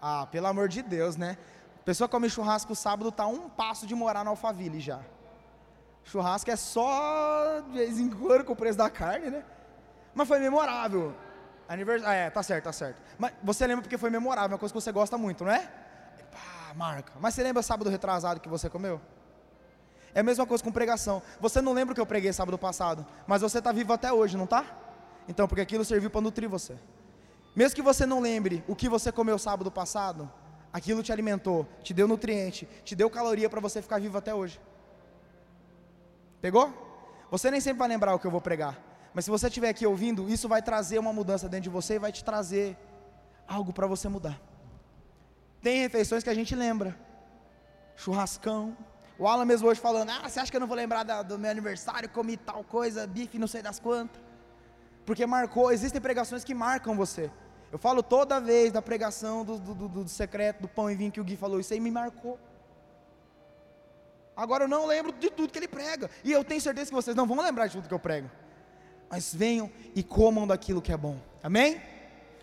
[0.00, 1.36] Ah, pelo amor de Deus, né?
[1.80, 5.02] A pessoa come churrasco sábado, tá um passo de morar no Alphaville já.
[6.04, 9.44] Churrasco é só de vez em quando com o preço da carne, né?
[10.16, 11.14] Mas foi memorável.
[11.68, 12.10] Aniversário.
[12.10, 13.02] Ah, é, tá certo, tá certo.
[13.18, 15.70] Mas você lembra porque foi memorável, uma coisa que você gosta muito, não é?
[16.32, 17.12] Pá, marca.
[17.20, 18.98] Mas você lembra sábado retrasado que você comeu?
[20.14, 21.22] É a mesma coisa com pregação.
[21.38, 24.38] Você não lembra o que eu preguei sábado passado, mas você está vivo até hoje,
[24.38, 24.64] não está?
[25.28, 26.74] Então, porque aquilo serviu para nutrir você.
[27.54, 30.32] Mesmo que você não lembre o que você comeu sábado passado,
[30.72, 34.58] aquilo te alimentou, te deu nutriente, te deu caloria para você ficar vivo até hoje.
[36.40, 36.72] Pegou?
[37.30, 38.78] Você nem sempre vai lembrar o que eu vou pregar,
[39.16, 41.98] mas se você estiver aqui ouvindo, isso vai trazer uma mudança dentro de você e
[41.98, 42.76] vai te trazer
[43.48, 44.38] algo para você mudar.
[45.62, 46.94] Tem refeições que a gente lembra,
[47.96, 48.76] churrascão.
[49.18, 51.38] O Alan mesmo hoje falando: Ah, você acha que eu não vou lembrar da, do
[51.38, 52.10] meu aniversário?
[52.10, 54.20] Comi tal coisa, bife, não sei das quantas.
[55.06, 57.30] Porque marcou, existem pregações que marcam você.
[57.72, 61.10] Eu falo toda vez da pregação do, do, do, do secreto, do pão e vinho
[61.10, 62.38] que o Gui falou, isso aí me marcou.
[64.36, 66.10] Agora eu não lembro de tudo que ele prega.
[66.22, 68.28] E eu tenho certeza que vocês não vão lembrar de tudo que eu prego.
[69.10, 71.16] Mas venham e comam daquilo que é bom.
[71.42, 71.80] Amém?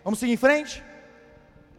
[0.04, 0.84] Vamos seguir em frente?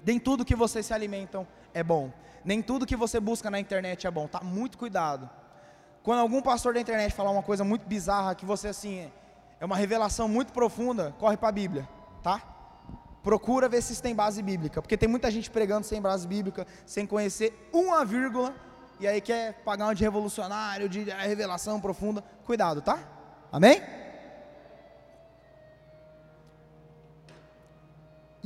[0.04, 2.12] Nem tudo que vocês se alimentam é bom.
[2.44, 4.26] Nem tudo que você busca na internet é bom.
[4.26, 5.28] Tá muito cuidado.
[6.02, 9.10] Quando algum pastor da internet falar uma coisa muito bizarra que você assim
[9.58, 11.88] é uma revelação muito profunda, corre para a Bíblia,
[12.22, 12.42] tá?
[13.22, 17.06] Procura ver se tem base bíblica, porque tem muita gente pregando sem base bíblica, sem
[17.06, 18.54] conhecer uma vírgula,
[19.00, 22.22] e aí quer pagar um de revolucionário, de revelação profunda.
[22.44, 22.98] Cuidado, tá?
[23.50, 23.80] Amém?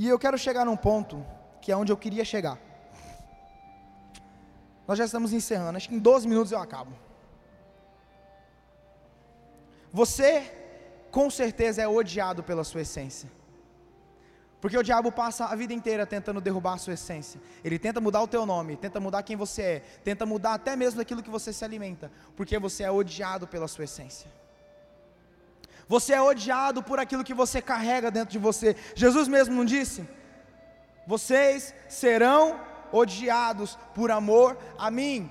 [0.00, 1.26] E eu quero chegar num ponto
[1.60, 2.56] que é onde eu queria chegar.
[4.86, 6.92] Nós já estamos encerrando, acho que em 12 minutos eu acabo.
[9.92, 10.30] Você,
[11.10, 13.28] com certeza, é odiado pela sua essência.
[14.60, 17.40] Porque o diabo passa a vida inteira tentando derrubar a sua essência.
[17.64, 21.00] Ele tenta mudar o teu nome, tenta mudar quem você é, tenta mudar até mesmo
[21.00, 24.30] aquilo que você se alimenta, porque você é odiado pela sua essência.
[25.88, 28.76] Você é odiado por aquilo que você carrega dentro de você.
[28.94, 30.06] Jesus mesmo não disse:
[31.06, 32.60] Vocês serão
[32.92, 35.30] odiados por amor a mim.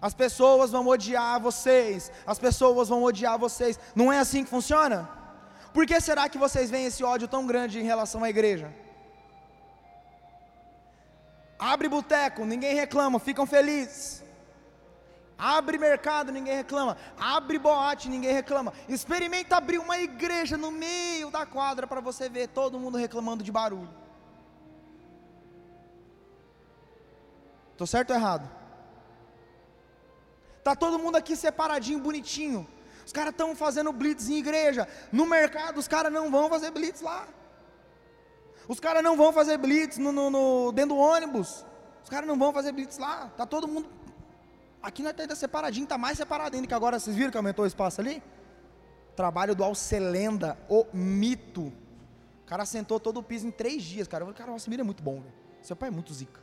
[0.00, 3.80] As pessoas vão odiar vocês, as pessoas vão odiar vocês.
[3.94, 5.08] Não é assim que funciona?
[5.72, 8.72] Por que será que vocês veem esse ódio tão grande em relação à igreja?
[11.58, 14.25] Abre boteco, ninguém reclama, ficam felizes.
[15.38, 16.96] Abre mercado, ninguém reclama.
[17.18, 18.72] Abre boate, ninguém reclama.
[18.88, 23.52] Experimenta abrir uma igreja no meio da quadra para você ver todo mundo reclamando de
[23.52, 23.94] barulho.
[27.72, 28.48] Estou certo ou errado?
[30.64, 32.66] Tá todo mundo aqui separadinho, bonitinho.
[33.04, 34.88] Os caras estão fazendo blitz em igreja.
[35.12, 37.28] No mercado, os caras não vão fazer blitz lá.
[38.66, 41.64] Os caras não vão fazer blitz no, no, no, dentro do ônibus.
[42.02, 43.30] Os caras não vão fazer blitz lá.
[43.36, 43.88] Tá todo mundo.
[44.86, 47.66] Aqui nós estamos separadinho, tá mais separado ainda, que agora vocês viram que aumentou o
[47.66, 48.22] espaço ali?
[49.16, 51.72] Trabalho do Alcelenda, o mito.
[52.44, 54.22] O cara sentou todo o piso em três dias, cara.
[54.22, 55.34] Eu falei, cara, o é muito bom, velho.
[55.60, 56.40] Seu pai é muito zica.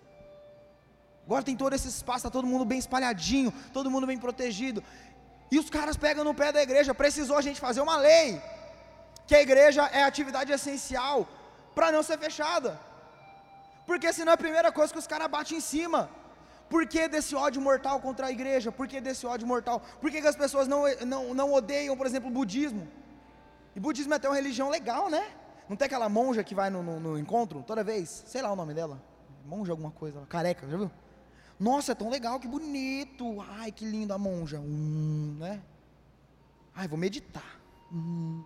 [1.26, 4.84] Agora tem todo esse espaço, tá todo mundo bem espalhadinho, todo mundo bem protegido.
[5.50, 6.94] E os caras pegam no pé da igreja.
[6.94, 8.42] Precisou a gente fazer uma lei.
[9.26, 11.30] Que a igreja é atividade essencial
[11.74, 12.78] para não ser fechada.
[13.86, 16.10] Porque senão é a primeira coisa que os caras batem em cima.
[16.74, 18.72] Por que desse ódio mortal contra a igreja?
[18.72, 19.80] Por que desse ódio mortal?
[20.02, 22.88] Por que, que as pessoas não, não, não odeiam, por exemplo, o budismo?
[23.76, 25.24] E budismo é até uma religião legal, né?
[25.70, 28.24] Não tem aquela monja que vai no, no, no encontro toda vez?
[28.26, 29.00] Sei lá o nome dela.
[29.46, 30.90] Monja alguma coisa, careca, já viu?
[31.60, 33.40] Nossa, é tão legal, que bonito.
[33.60, 34.60] Ai, que lindo a monja.
[34.60, 35.62] Hum, né?
[36.74, 37.60] Ai, vou meditar.
[37.92, 38.44] Hum.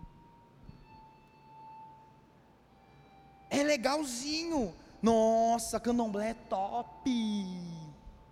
[3.50, 4.74] É legalzinho.
[5.02, 7.10] Nossa, candomblé é top.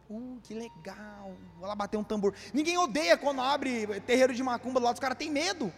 [0.09, 1.33] Uh, que legal.
[1.57, 2.33] Vou lá bater um tambor.
[2.53, 5.73] Ninguém odeia quando abre terreiro de macumba do lado, os caras têm medo.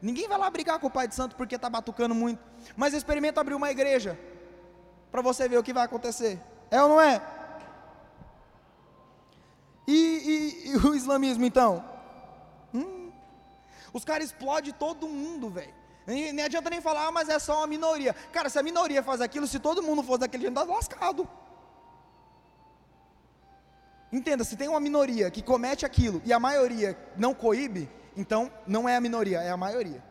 [0.00, 2.42] Ninguém vai lá brigar com o pai de santo porque está batucando muito.
[2.76, 4.18] Mas experimenta abrir uma igreja.
[5.10, 6.40] Para você ver o que vai acontecer.
[6.70, 7.20] É ou não é?
[9.86, 11.84] E, e, e o islamismo então?
[12.72, 13.10] Hum,
[13.92, 15.74] os caras explodem todo mundo, velho.
[16.06, 18.14] Nem, adianta nem falar, ah, mas é só uma minoria.
[18.32, 21.28] Cara, se a minoria faz aquilo, se todo mundo fosse daquele jeito, tá lascado.
[24.12, 28.88] Entenda, se tem uma minoria que comete aquilo e a maioria não coíbe, então não
[28.88, 30.02] é a minoria, é a maioria.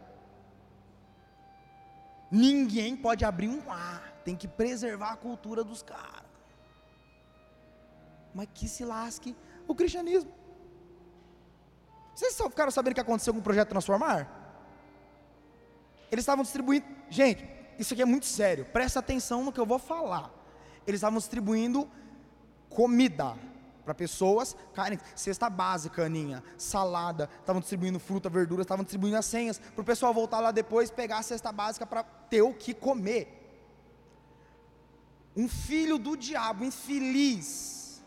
[2.32, 6.30] Ninguém pode abrir um ar, tem que preservar a cultura dos caras.
[8.34, 9.36] Mas que se lasque
[9.68, 10.32] o cristianismo.
[12.16, 14.30] Vocês ficaram sabendo que aconteceu com o projeto Transformar?
[16.12, 16.86] Eles estavam distribuindo.
[17.10, 17.47] Gente,
[17.78, 20.32] isso aqui é muito sério, presta atenção no que eu vou falar.
[20.88, 21.89] Eles estavam distribuindo
[22.70, 23.36] comida
[23.84, 29.60] para pessoas, carne, cesta básica, Aninha, salada, estavam distribuindo fruta, verdura, estavam distribuindo as senhas,
[29.60, 33.36] para o pessoal voltar lá depois, pegar a cesta básica para ter o que comer.
[35.36, 38.04] Um filho do diabo, infeliz,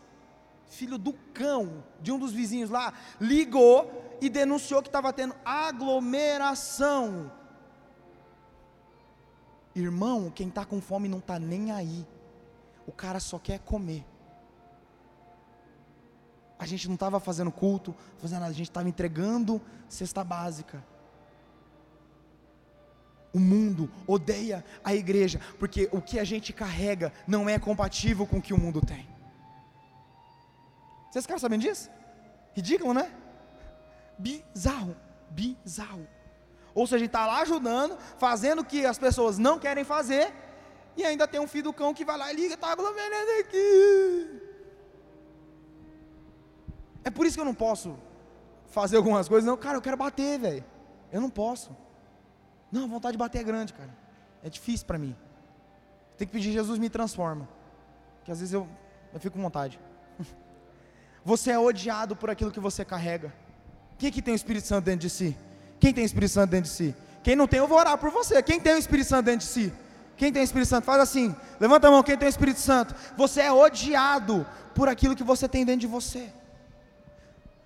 [0.67, 7.31] filho do cão, de um dos vizinhos lá, ligou e denunciou que estava tendo aglomeração.
[9.75, 12.05] Irmão, quem está com fome não está nem aí,
[12.85, 14.05] o cara só quer comer.
[16.63, 20.81] A gente não estava fazendo culto, fazendo nada, a gente estava entregando cesta básica.
[23.33, 28.37] O mundo odeia a igreja, porque o que a gente carrega não é compatível com
[28.37, 29.05] o que o mundo tem.
[31.11, 31.89] Vocês ficaram sabendo disso?
[32.53, 33.11] Ridículo, né?
[34.17, 34.95] Bizarro,
[35.31, 36.07] bizarro.
[36.73, 40.33] Ou seja, a gente está lá ajudando, fazendo o que as pessoas não querem fazer,
[40.95, 44.52] e ainda tem um filho do cão que vai lá e liga, está aglomerando aqui.
[47.03, 47.95] É por isso que eu não posso
[48.67, 49.45] fazer algumas coisas.
[49.45, 50.63] Não, cara, eu quero bater, velho.
[51.11, 51.75] Eu não posso.
[52.71, 53.95] Não, a vontade de bater é grande, cara.
[54.43, 55.15] É difícil para mim.
[56.17, 57.47] Tem que pedir, Jesus me transforma.
[58.23, 58.67] Que às vezes eu,
[59.13, 59.79] eu fico com vontade.
[61.23, 63.33] Você é odiado por aquilo que você carrega.
[63.97, 65.37] Quem que tem o Espírito Santo dentro de si?
[65.79, 66.95] Quem tem o Espírito Santo dentro de si?
[67.23, 68.43] Quem não tem, eu vou orar por você.
[68.43, 69.73] Quem tem o Espírito Santo dentro de si?
[70.17, 70.83] Quem tem o Espírito Santo?
[70.83, 71.33] Faz assim.
[71.59, 72.93] Levanta a mão, quem tem o Espírito Santo?
[73.15, 74.45] Você é odiado
[74.75, 76.33] por aquilo que você tem dentro de você.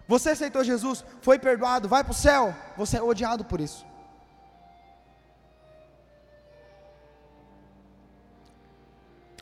[0.08, 3.86] Você aceitou Jesus, foi perdoado, vai para o céu, você é odiado por isso.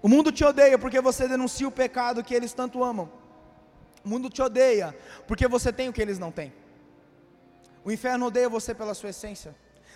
[0.02, 3.12] O mundo te odeia porque você denuncia o pecado que eles tanto amam.
[4.04, 4.96] O mundo te odeia
[5.28, 6.54] porque você tem o que eles não têm.
[7.84, 9.56] O inferno odeia você pela sua essência.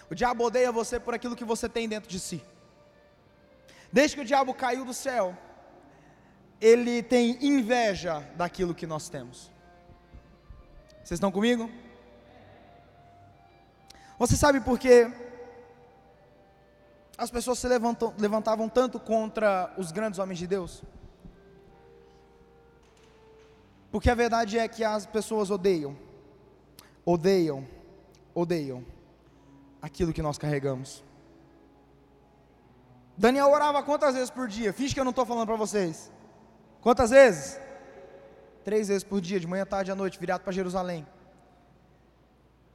[0.10, 2.44] O diabo odeia você por aquilo que você tem dentro de si.
[3.92, 5.38] Desde que o diabo caiu do céu,
[6.60, 9.52] ele tem inveja daquilo que nós temos.
[11.10, 11.68] Vocês estão comigo?
[14.20, 15.12] Você sabe por que
[17.18, 20.84] as pessoas se levantam, levantavam tanto contra os grandes homens de Deus?
[23.92, 25.98] Porque a verdade é que as pessoas odeiam,
[27.04, 27.68] odeiam,
[28.36, 28.86] odeiam
[29.82, 31.04] aquilo que nós carregamos.
[33.18, 34.72] Daniel orava quantas vezes por dia?
[34.72, 36.12] Finge que eu não estou falando para vocês.
[36.82, 37.69] Quantas vezes?
[38.64, 41.06] Três vezes por dia, de manhã, tarde à noite, virado para Jerusalém.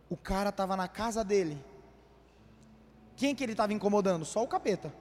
[0.08, 1.62] O cara estava na casa dele.
[3.16, 4.24] Quem que ele estava incomodando?
[4.24, 4.92] Só o capeta.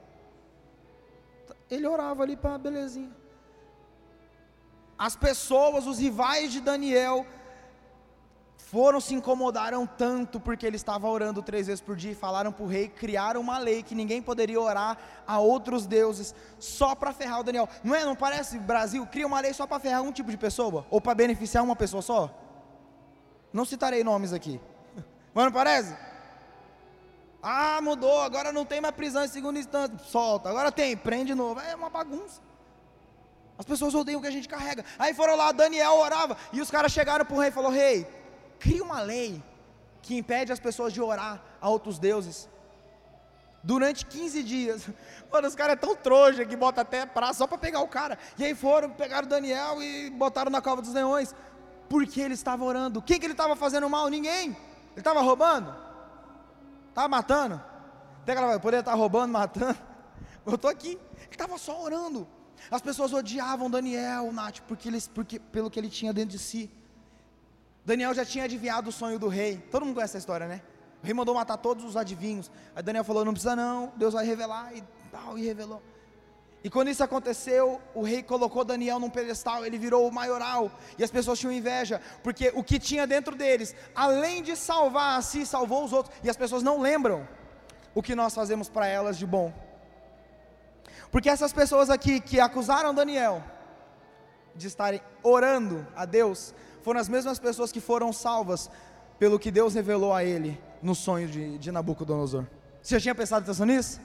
[1.70, 3.12] Ele orava ali para belezinha.
[4.98, 7.26] As pessoas, os rivais de Daniel,
[8.74, 12.64] foram se incomodaram tanto porque ele estava orando três vezes por dia e falaram para
[12.64, 14.98] o rei, criaram uma lei que ninguém poderia orar
[15.28, 17.70] a outros deuses só para ferrar o Daniel.
[17.84, 18.04] Não é?
[18.04, 21.14] Não parece Brasil cria uma lei só para ferrar um tipo de pessoa ou para
[21.14, 22.36] beneficiar uma pessoa só?
[23.54, 24.60] Não citarei nomes aqui,
[25.36, 25.96] mas não parece?
[27.44, 31.36] Ah, mudou, agora não tem mais prisão em segunda instância, solta, agora tem, prende de
[31.36, 32.42] novo, é uma bagunça.
[33.56, 34.84] As pessoas odeiam o que a gente carrega.
[34.98, 38.23] Aí foram lá, Daniel orava, e os caras chegaram para o rei e falou: Rei,
[38.64, 39.44] cria uma lei
[40.02, 42.50] que impede as pessoas de orar a outros deuses.
[43.62, 44.90] Durante 15 dias.
[45.32, 48.18] Mano, os caras é tão trouxa que bota até prazo só para pegar o cara.
[48.38, 51.36] E aí foram, pegaram Daniel e botaram na cova dos leões.
[51.90, 53.02] Porque ele estava orando.
[53.02, 54.08] Quem que ele estava fazendo mal?
[54.08, 54.52] Ninguém.
[54.52, 54.58] Ele
[54.98, 55.76] estava roubando?
[56.90, 57.62] Estava matando?
[58.22, 59.78] Até que ela estar roubando, matando.
[60.46, 60.98] Eu estou aqui.
[61.18, 62.26] Ele estava só orando.
[62.72, 66.72] As pessoas odiavam Daniel, Nath, porque, eles, porque, pelo que ele tinha dentro de si.
[67.86, 69.58] Daniel já tinha adivinhado o sonho do rei.
[69.72, 70.62] Todo mundo conhece essa história, né?
[71.02, 72.50] O rei mandou matar todos os adivinhos.
[72.76, 74.74] Aí Daniel falou: não precisa não, Deus vai revelar.
[74.76, 75.82] E tal, e revelou.
[76.64, 81.04] E quando isso aconteceu, o rei colocou Daniel num pedestal, ele virou o maioral, e
[81.04, 85.46] as pessoas tinham inveja, porque o que tinha dentro deles, além de salvar a si,
[85.46, 87.28] salvou os outros, e as pessoas não lembram
[87.94, 89.54] o que nós fazemos para elas de bom.
[91.12, 93.44] Porque essas pessoas aqui que acusaram Daniel
[94.56, 98.70] de estarem orando a Deus, foram as mesmas pessoas que foram salvas
[99.18, 102.46] pelo que Deus revelou a ele no sonho de, de Nabucodonosor.
[102.82, 104.00] Você já tinha prestado atenção nisso?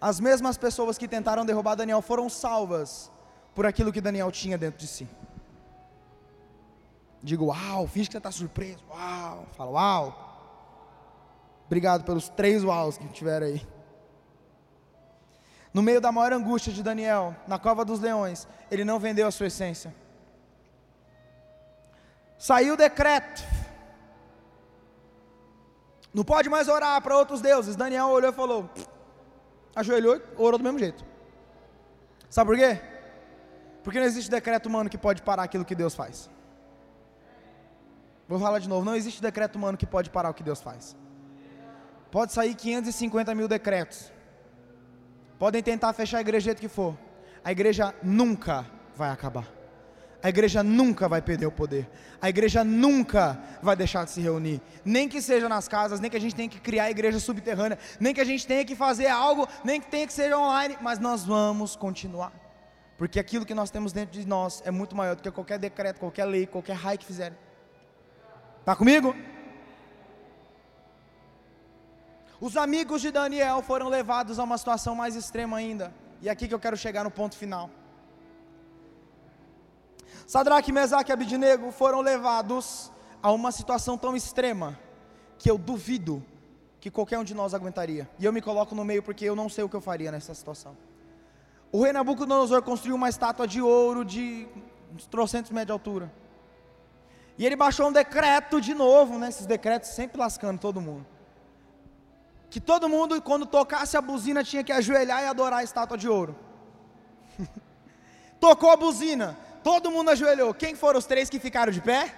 [0.00, 3.10] As mesmas pessoas que tentaram derrubar Daniel foram salvas
[3.54, 5.08] por aquilo que Daniel tinha dentro de si.
[7.22, 8.84] Digo, uau, finge que você está surpreso.
[8.90, 10.30] Uau, fala, uau.
[11.66, 13.66] Obrigado pelos três uaus que tiveram aí.
[15.72, 19.30] No meio da maior angústia de Daniel, na cova dos leões, ele não vendeu a
[19.30, 19.94] sua essência.
[22.40, 23.42] Saiu o decreto.
[26.12, 27.76] Não pode mais orar para outros deuses.
[27.76, 28.70] Daniel olhou e falou:
[29.76, 31.04] Ajoelhou e orou do mesmo jeito.
[32.30, 32.80] Sabe por quê?
[33.84, 36.30] Porque não existe decreto humano que pode parar aquilo que Deus faz.
[38.26, 40.96] Vou falar de novo: não existe decreto humano que pode parar o que Deus faz.
[42.10, 44.10] Pode sair 550 mil decretos.
[45.38, 46.96] Podem tentar fechar a igreja do jeito que for.
[47.44, 48.64] A igreja nunca
[48.96, 49.59] vai acabar.
[50.22, 51.88] A igreja nunca vai perder o poder.
[52.20, 54.60] A igreja nunca vai deixar de se reunir.
[54.84, 57.78] Nem que seja nas casas, nem que a gente tenha que criar a igreja subterrânea,
[57.98, 60.98] nem que a gente tenha que fazer algo, nem que tenha que ser online, mas
[60.98, 62.32] nós vamos continuar.
[62.98, 65.98] Porque aquilo que nós temos dentro de nós é muito maior do que qualquer decreto,
[65.98, 67.38] qualquer lei, qualquer raio que fizerem.
[68.60, 69.16] Está comigo?
[72.38, 75.94] Os amigos de Daniel foram levados a uma situação mais extrema ainda.
[76.20, 77.70] E é aqui que eu quero chegar no ponto final.
[80.26, 82.90] Sadraque, Mesaque e Abidinego foram levados
[83.22, 84.78] a uma situação tão extrema
[85.38, 86.22] que eu duvido
[86.80, 88.08] que qualquer um de nós aguentaria.
[88.18, 90.34] E eu me coloco no meio porque eu não sei o que eu faria nessa
[90.34, 90.76] situação.
[91.70, 94.48] O rei Nabucodonosor construiu uma estátua de ouro de
[94.92, 96.12] uns trocentos metros de altura.
[97.38, 99.28] E ele baixou um decreto de novo, né?
[99.28, 101.06] Esses decretos sempre lascando todo mundo.
[102.50, 106.08] Que todo mundo, quando tocasse a buzina, tinha que ajoelhar e adorar a estátua de
[106.08, 106.36] ouro.
[108.40, 110.52] Tocou a buzina, todo mundo ajoelhou.
[110.54, 112.14] Quem foram os três que ficaram de pé?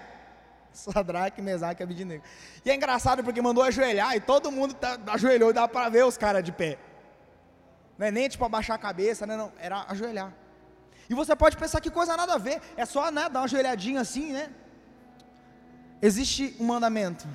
[0.73, 2.23] Sadraque, Mesaque e Abidinego.
[2.65, 6.05] E é engraçado porque mandou ajoelhar e todo mundo tá, ajoelhou e dá para ver
[6.05, 6.77] os caras de pé.
[7.97, 9.37] Não é nem tipo abaixar a cabeça, né?
[9.37, 10.33] Não, era ajoelhar.
[11.09, 14.01] E você pode pensar que coisa nada a ver, é só né, dar uma ajoelhadinha
[14.01, 14.49] assim, né?
[16.01, 17.27] Existe um mandamento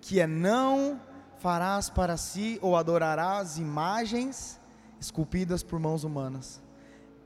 [0.00, 1.00] que é não
[1.38, 4.60] farás para si ou adorarás imagens
[5.00, 6.60] esculpidas por mãos humanas.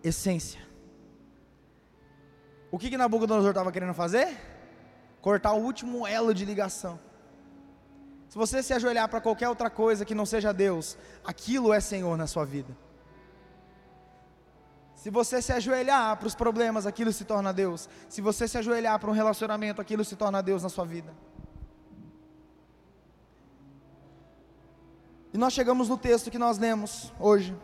[0.03, 0.61] Essência.
[2.75, 4.37] O que, que Nabucodonosor estava querendo fazer?
[5.20, 6.99] Cortar o último elo de ligação.
[8.29, 12.16] Se você se ajoelhar para qualquer outra coisa que não seja Deus, aquilo é Senhor
[12.16, 12.77] na sua vida.
[14.97, 17.89] Se você se ajoelhar para os problemas, aquilo se torna Deus.
[18.09, 21.14] Se você se ajoelhar para um relacionamento, aquilo se torna Deus na sua vida.
[25.33, 27.57] E nós chegamos no texto que nós lemos hoje.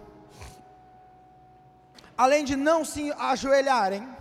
[2.16, 4.19] Além de não se ajoelharem,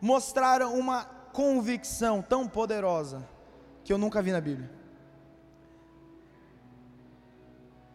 [0.00, 3.26] mostraram uma convicção tão poderosa
[3.84, 4.70] que eu nunca vi na Bíblia.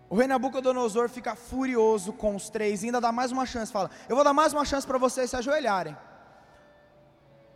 [0.09, 3.71] O rei Nabucodonosor fica furioso com os três ainda dá mais uma chance.
[3.71, 5.95] Fala: Eu vou dar mais uma chance para vocês se ajoelharem.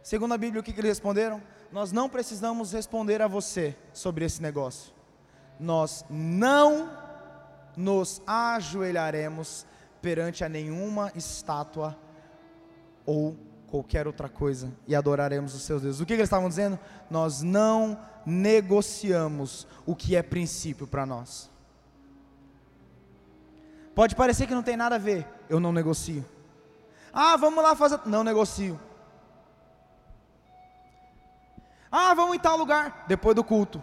[0.01, 1.41] Segundo a Bíblia, o que, que eles responderam?
[1.71, 4.93] Nós não precisamos responder a você sobre esse negócio.
[5.59, 6.89] Nós não
[7.75, 9.65] nos ajoelharemos
[10.01, 11.97] perante a nenhuma estátua
[13.05, 13.35] ou
[13.75, 15.99] qualquer outra coisa e adoraremos os seus deuses.
[15.99, 16.79] O que, eles estavam dizendo?
[17.09, 21.49] Nós não negociamos o que é princípio para nós.
[23.93, 26.23] Pode parecer que não tem nada a ver, eu não negocio.
[27.13, 27.99] Ah, vamos lá fazer.
[28.05, 28.79] Não negocio.
[31.91, 33.05] Ah, vamos em tal lugar.
[33.07, 33.81] Depois do culto.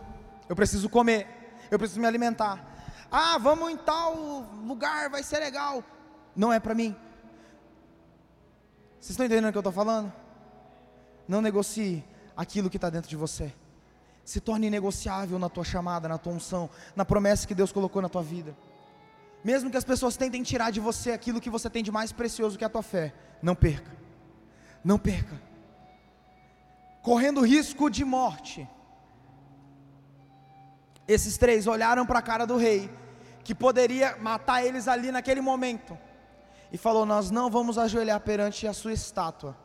[0.48, 1.26] Eu preciso comer.
[1.70, 2.62] Eu preciso me alimentar.
[3.10, 4.14] Ah, vamos em tal
[4.66, 5.82] lugar, vai ser legal.
[6.36, 6.94] Não é para mim.
[9.02, 10.12] Vocês estão entendendo o que eu estou falando?
[11.26, 12.04] Não negocie
[12.36, 13.52] aquilo que está dentro de você.
[14.24, 18.08] Se torne negociável na tua chamada, na tua unção, na promessa que Deus colocou na
[18.08, 18.56] tua vida.
[19.42, 22.56] Mesmo que as pessoas tentem tirar de você aquilo que você tem de mais precioso
[22.56, 23.90] que a tua fé, não perca.
[24.84, 25.34] Não perca.
[27.02, 28.70] Correndo risco de morte.
[31.08, 32.88] Esses três olharam para a cara do rei,
[33.42, 35.98] que poderia matar eles ali naquele momento,
[36.72, 39.56] e falou: Nós não vamos ajoelhar perante a sua estátua.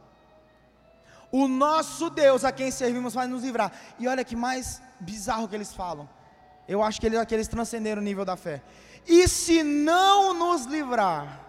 [1.31, 3.71] O nosso Deus a quem servimos vai nos livrar.
[3.99, 6.07] E olha que mais bizarro que eles falam.
[6.67, 8.61] Eu acho que eles, que eles transcenderam o nível da fé.
[9.05, 11.45] E se não nos livrar,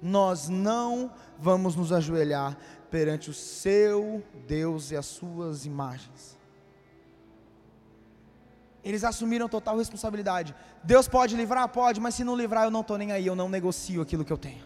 [0.00, 2.56] nós não vamos nos ajoelhar
[2.90, 6.35] perante o seu Deus e as suas imagens.
[8.86, 10.54] Eles assumiram total responsabilidade.
[10.84, 11.68] Deus pode livrar?
[11.68, 14.32] Pode, mas se não livrar, eu não estou nem aí, eu não negocio aquilo que
[14.32, 14.64] eu tenho.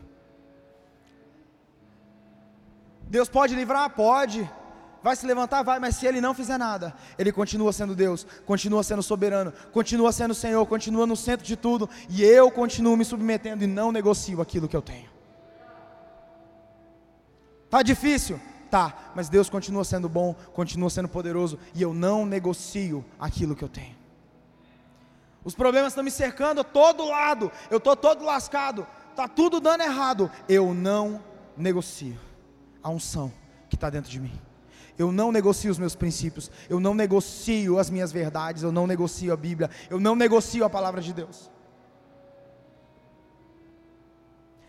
[3.08, 3.88] Deus pode livrar?
[3.88, 4.48] Pode.
[5.02, 5.62] Vai se levantar?
[5.62, 10.12] Vai, mas se ele não fizer nada, ele continua sendo Deus, continua sendo soberano, continua
[10.12, 14.42] sendo Senhor, continua no centro de tudo, e eu continuo me submetendo e não negocio
[14.42, 15.08] aquilo que eu tenho.
[17.70, 18.38] Tá difícil?
[18.70, 23.64] Tá, mas Deus continua sendo bom, continua sendo poderoso, e eu não negocio aquilo que
[23.64, 23.99] eu tenho.
[25.45, 29.82] Os problemas estão me cercando a todo lado, eu estou todo lascado, está tudo dando
[29.82, 31.22] errado, eu não
[31.57, 32.18] negocio
[32.82, 33.32] a unção
[33.68, 34.38] que está dentro de mim.
[34.99, 39.32] Eu não negocio os meus princípios, eu não negocio as minhas verdades, eu não negocio
[39.32, 41.51] a Bíblia, eu não negocio a palavra de Deus.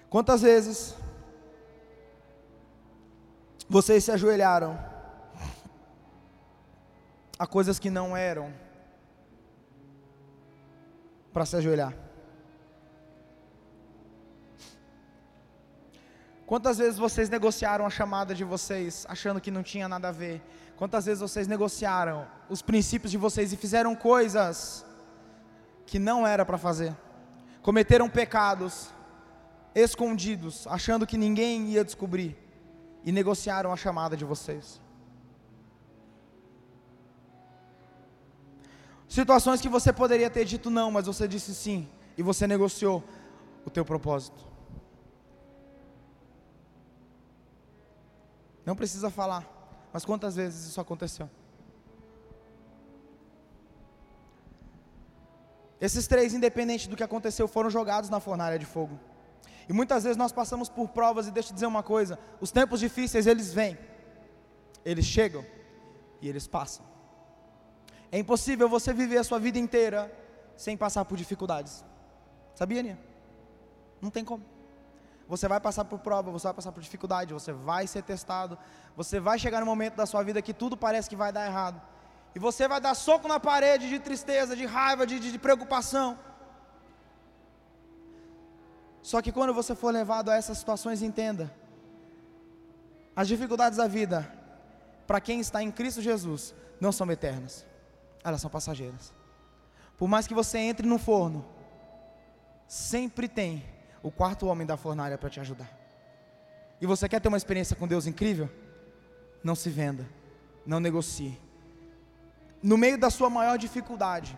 [0.09, 0.95] Quantas vezes
[3.67, 4.79] vocês se ajoelharam
[7.37, 8.53] a coisas que não eram
[11.33, 11.93] para se ajoelhar?
[16.45, 20.41] Quantas vezes vocês negociaram a chamada de vocês achando que não tinha nada a ver?
[20.75, 24.85] Quantas vezes vocês negociaram os princípios de vocês e fizeram coisas
[25.85, 26.93] que não era para fazer?
[27.61, 28.89] Cometeram pecados
[29.73, 32.35] escondidos, achando que ninguém ia descobrir
[33.05, 34.81] e negociaram a chamada de vocês.
[39.11, 41.85] Situações que você poderia ter dito não, mas você disse sim
[42.17, 43.03] e você negociou
[43.65, 44.41] o teu propósito.
[48.65, 49.45] Não precisa falar,
[49.91, 51.29] mas quantas vezes isso aconteceu?
[55.81, 58.97] Esses três, independente do que aconteceu, foram jogados na fornalha de fogo.
[59.67, 62.79] E muitas vezes nós passamos por provas, e deixa eu dizer uma coisa: os tempos
[62.79, 63.77] difíceis eles vêm,
[64.85, 65.45] eles chegam
[66.21, 66.90] e eles passam.
[68.11, 70.11] É impossível você viver a sua vida inteira
[70.57, 71.83] sem passar por dificuldades.
[72.53, 72.99] Sabia, Nia?
[74.01, 74.43] Não tem como.
[75.27, 78.57] Você vai passar por prova, você vai passar por dificuldade, você vai ser testado,
[78.97, 81.81] você vai chegar no momento da sua vida que tudo parece que vai dar errado.
[82.35, 86.19] E você vai dar soco na parede de tristeza, de raiva, de, de, de preocupação.
[89.01, 91.53] Só que quando você for levado a essas situações, entenda:
[93.15, 94.31] as dificuldades da vida,
[95.07, 97.65] para quem está em Cristo Jesus, não são eternas,
[98.23, 99.13] elas são passageiras.
[99.97, 101.45] Por mais que você entre no forno,
[102.67, 103.63] sempre tem
[104.01, 105.69] o quarto homem da fornalha para te ajudar.
[106.79, 108.49] E você quer ter uma experiência com Deus incrível?
[109.43, 110.07] Não se venda,
[110.65, 111.39] não negocie.
[112.61, 114.37] No meio da sua maior dificuldade,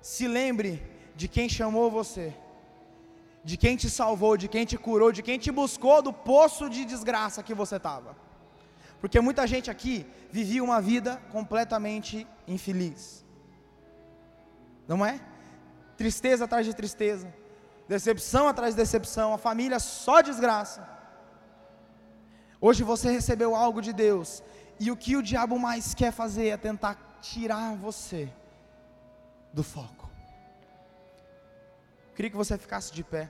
[0.00, 0.82] se lembre
[1.14, 2.34] de quem chamou você,
[3.44, 6.84] de quem te salvou, de quem te curou, de quem te buscou do poço de
[6.84, 8.16] desgraça que você estava.
[9.02, 13.24] Porque muita gente aqui vivia uma vida completamente infeliz.
[14.86, 15.20] Não é?
[15.96, 17.34] Tristeza atrás de tristeza,
[17.88, 20.88] decepção atrás de decepção, a família só desgraça.
[22.60, 24.40] Hoje você recebeu algo de Deus,
[24.78, 28.32] e o que o diabo mais quer fazer é tentar tirar você
[29.52, 30.08] do foco.
[32.14, 33.28] Queria que você ficasse de pé.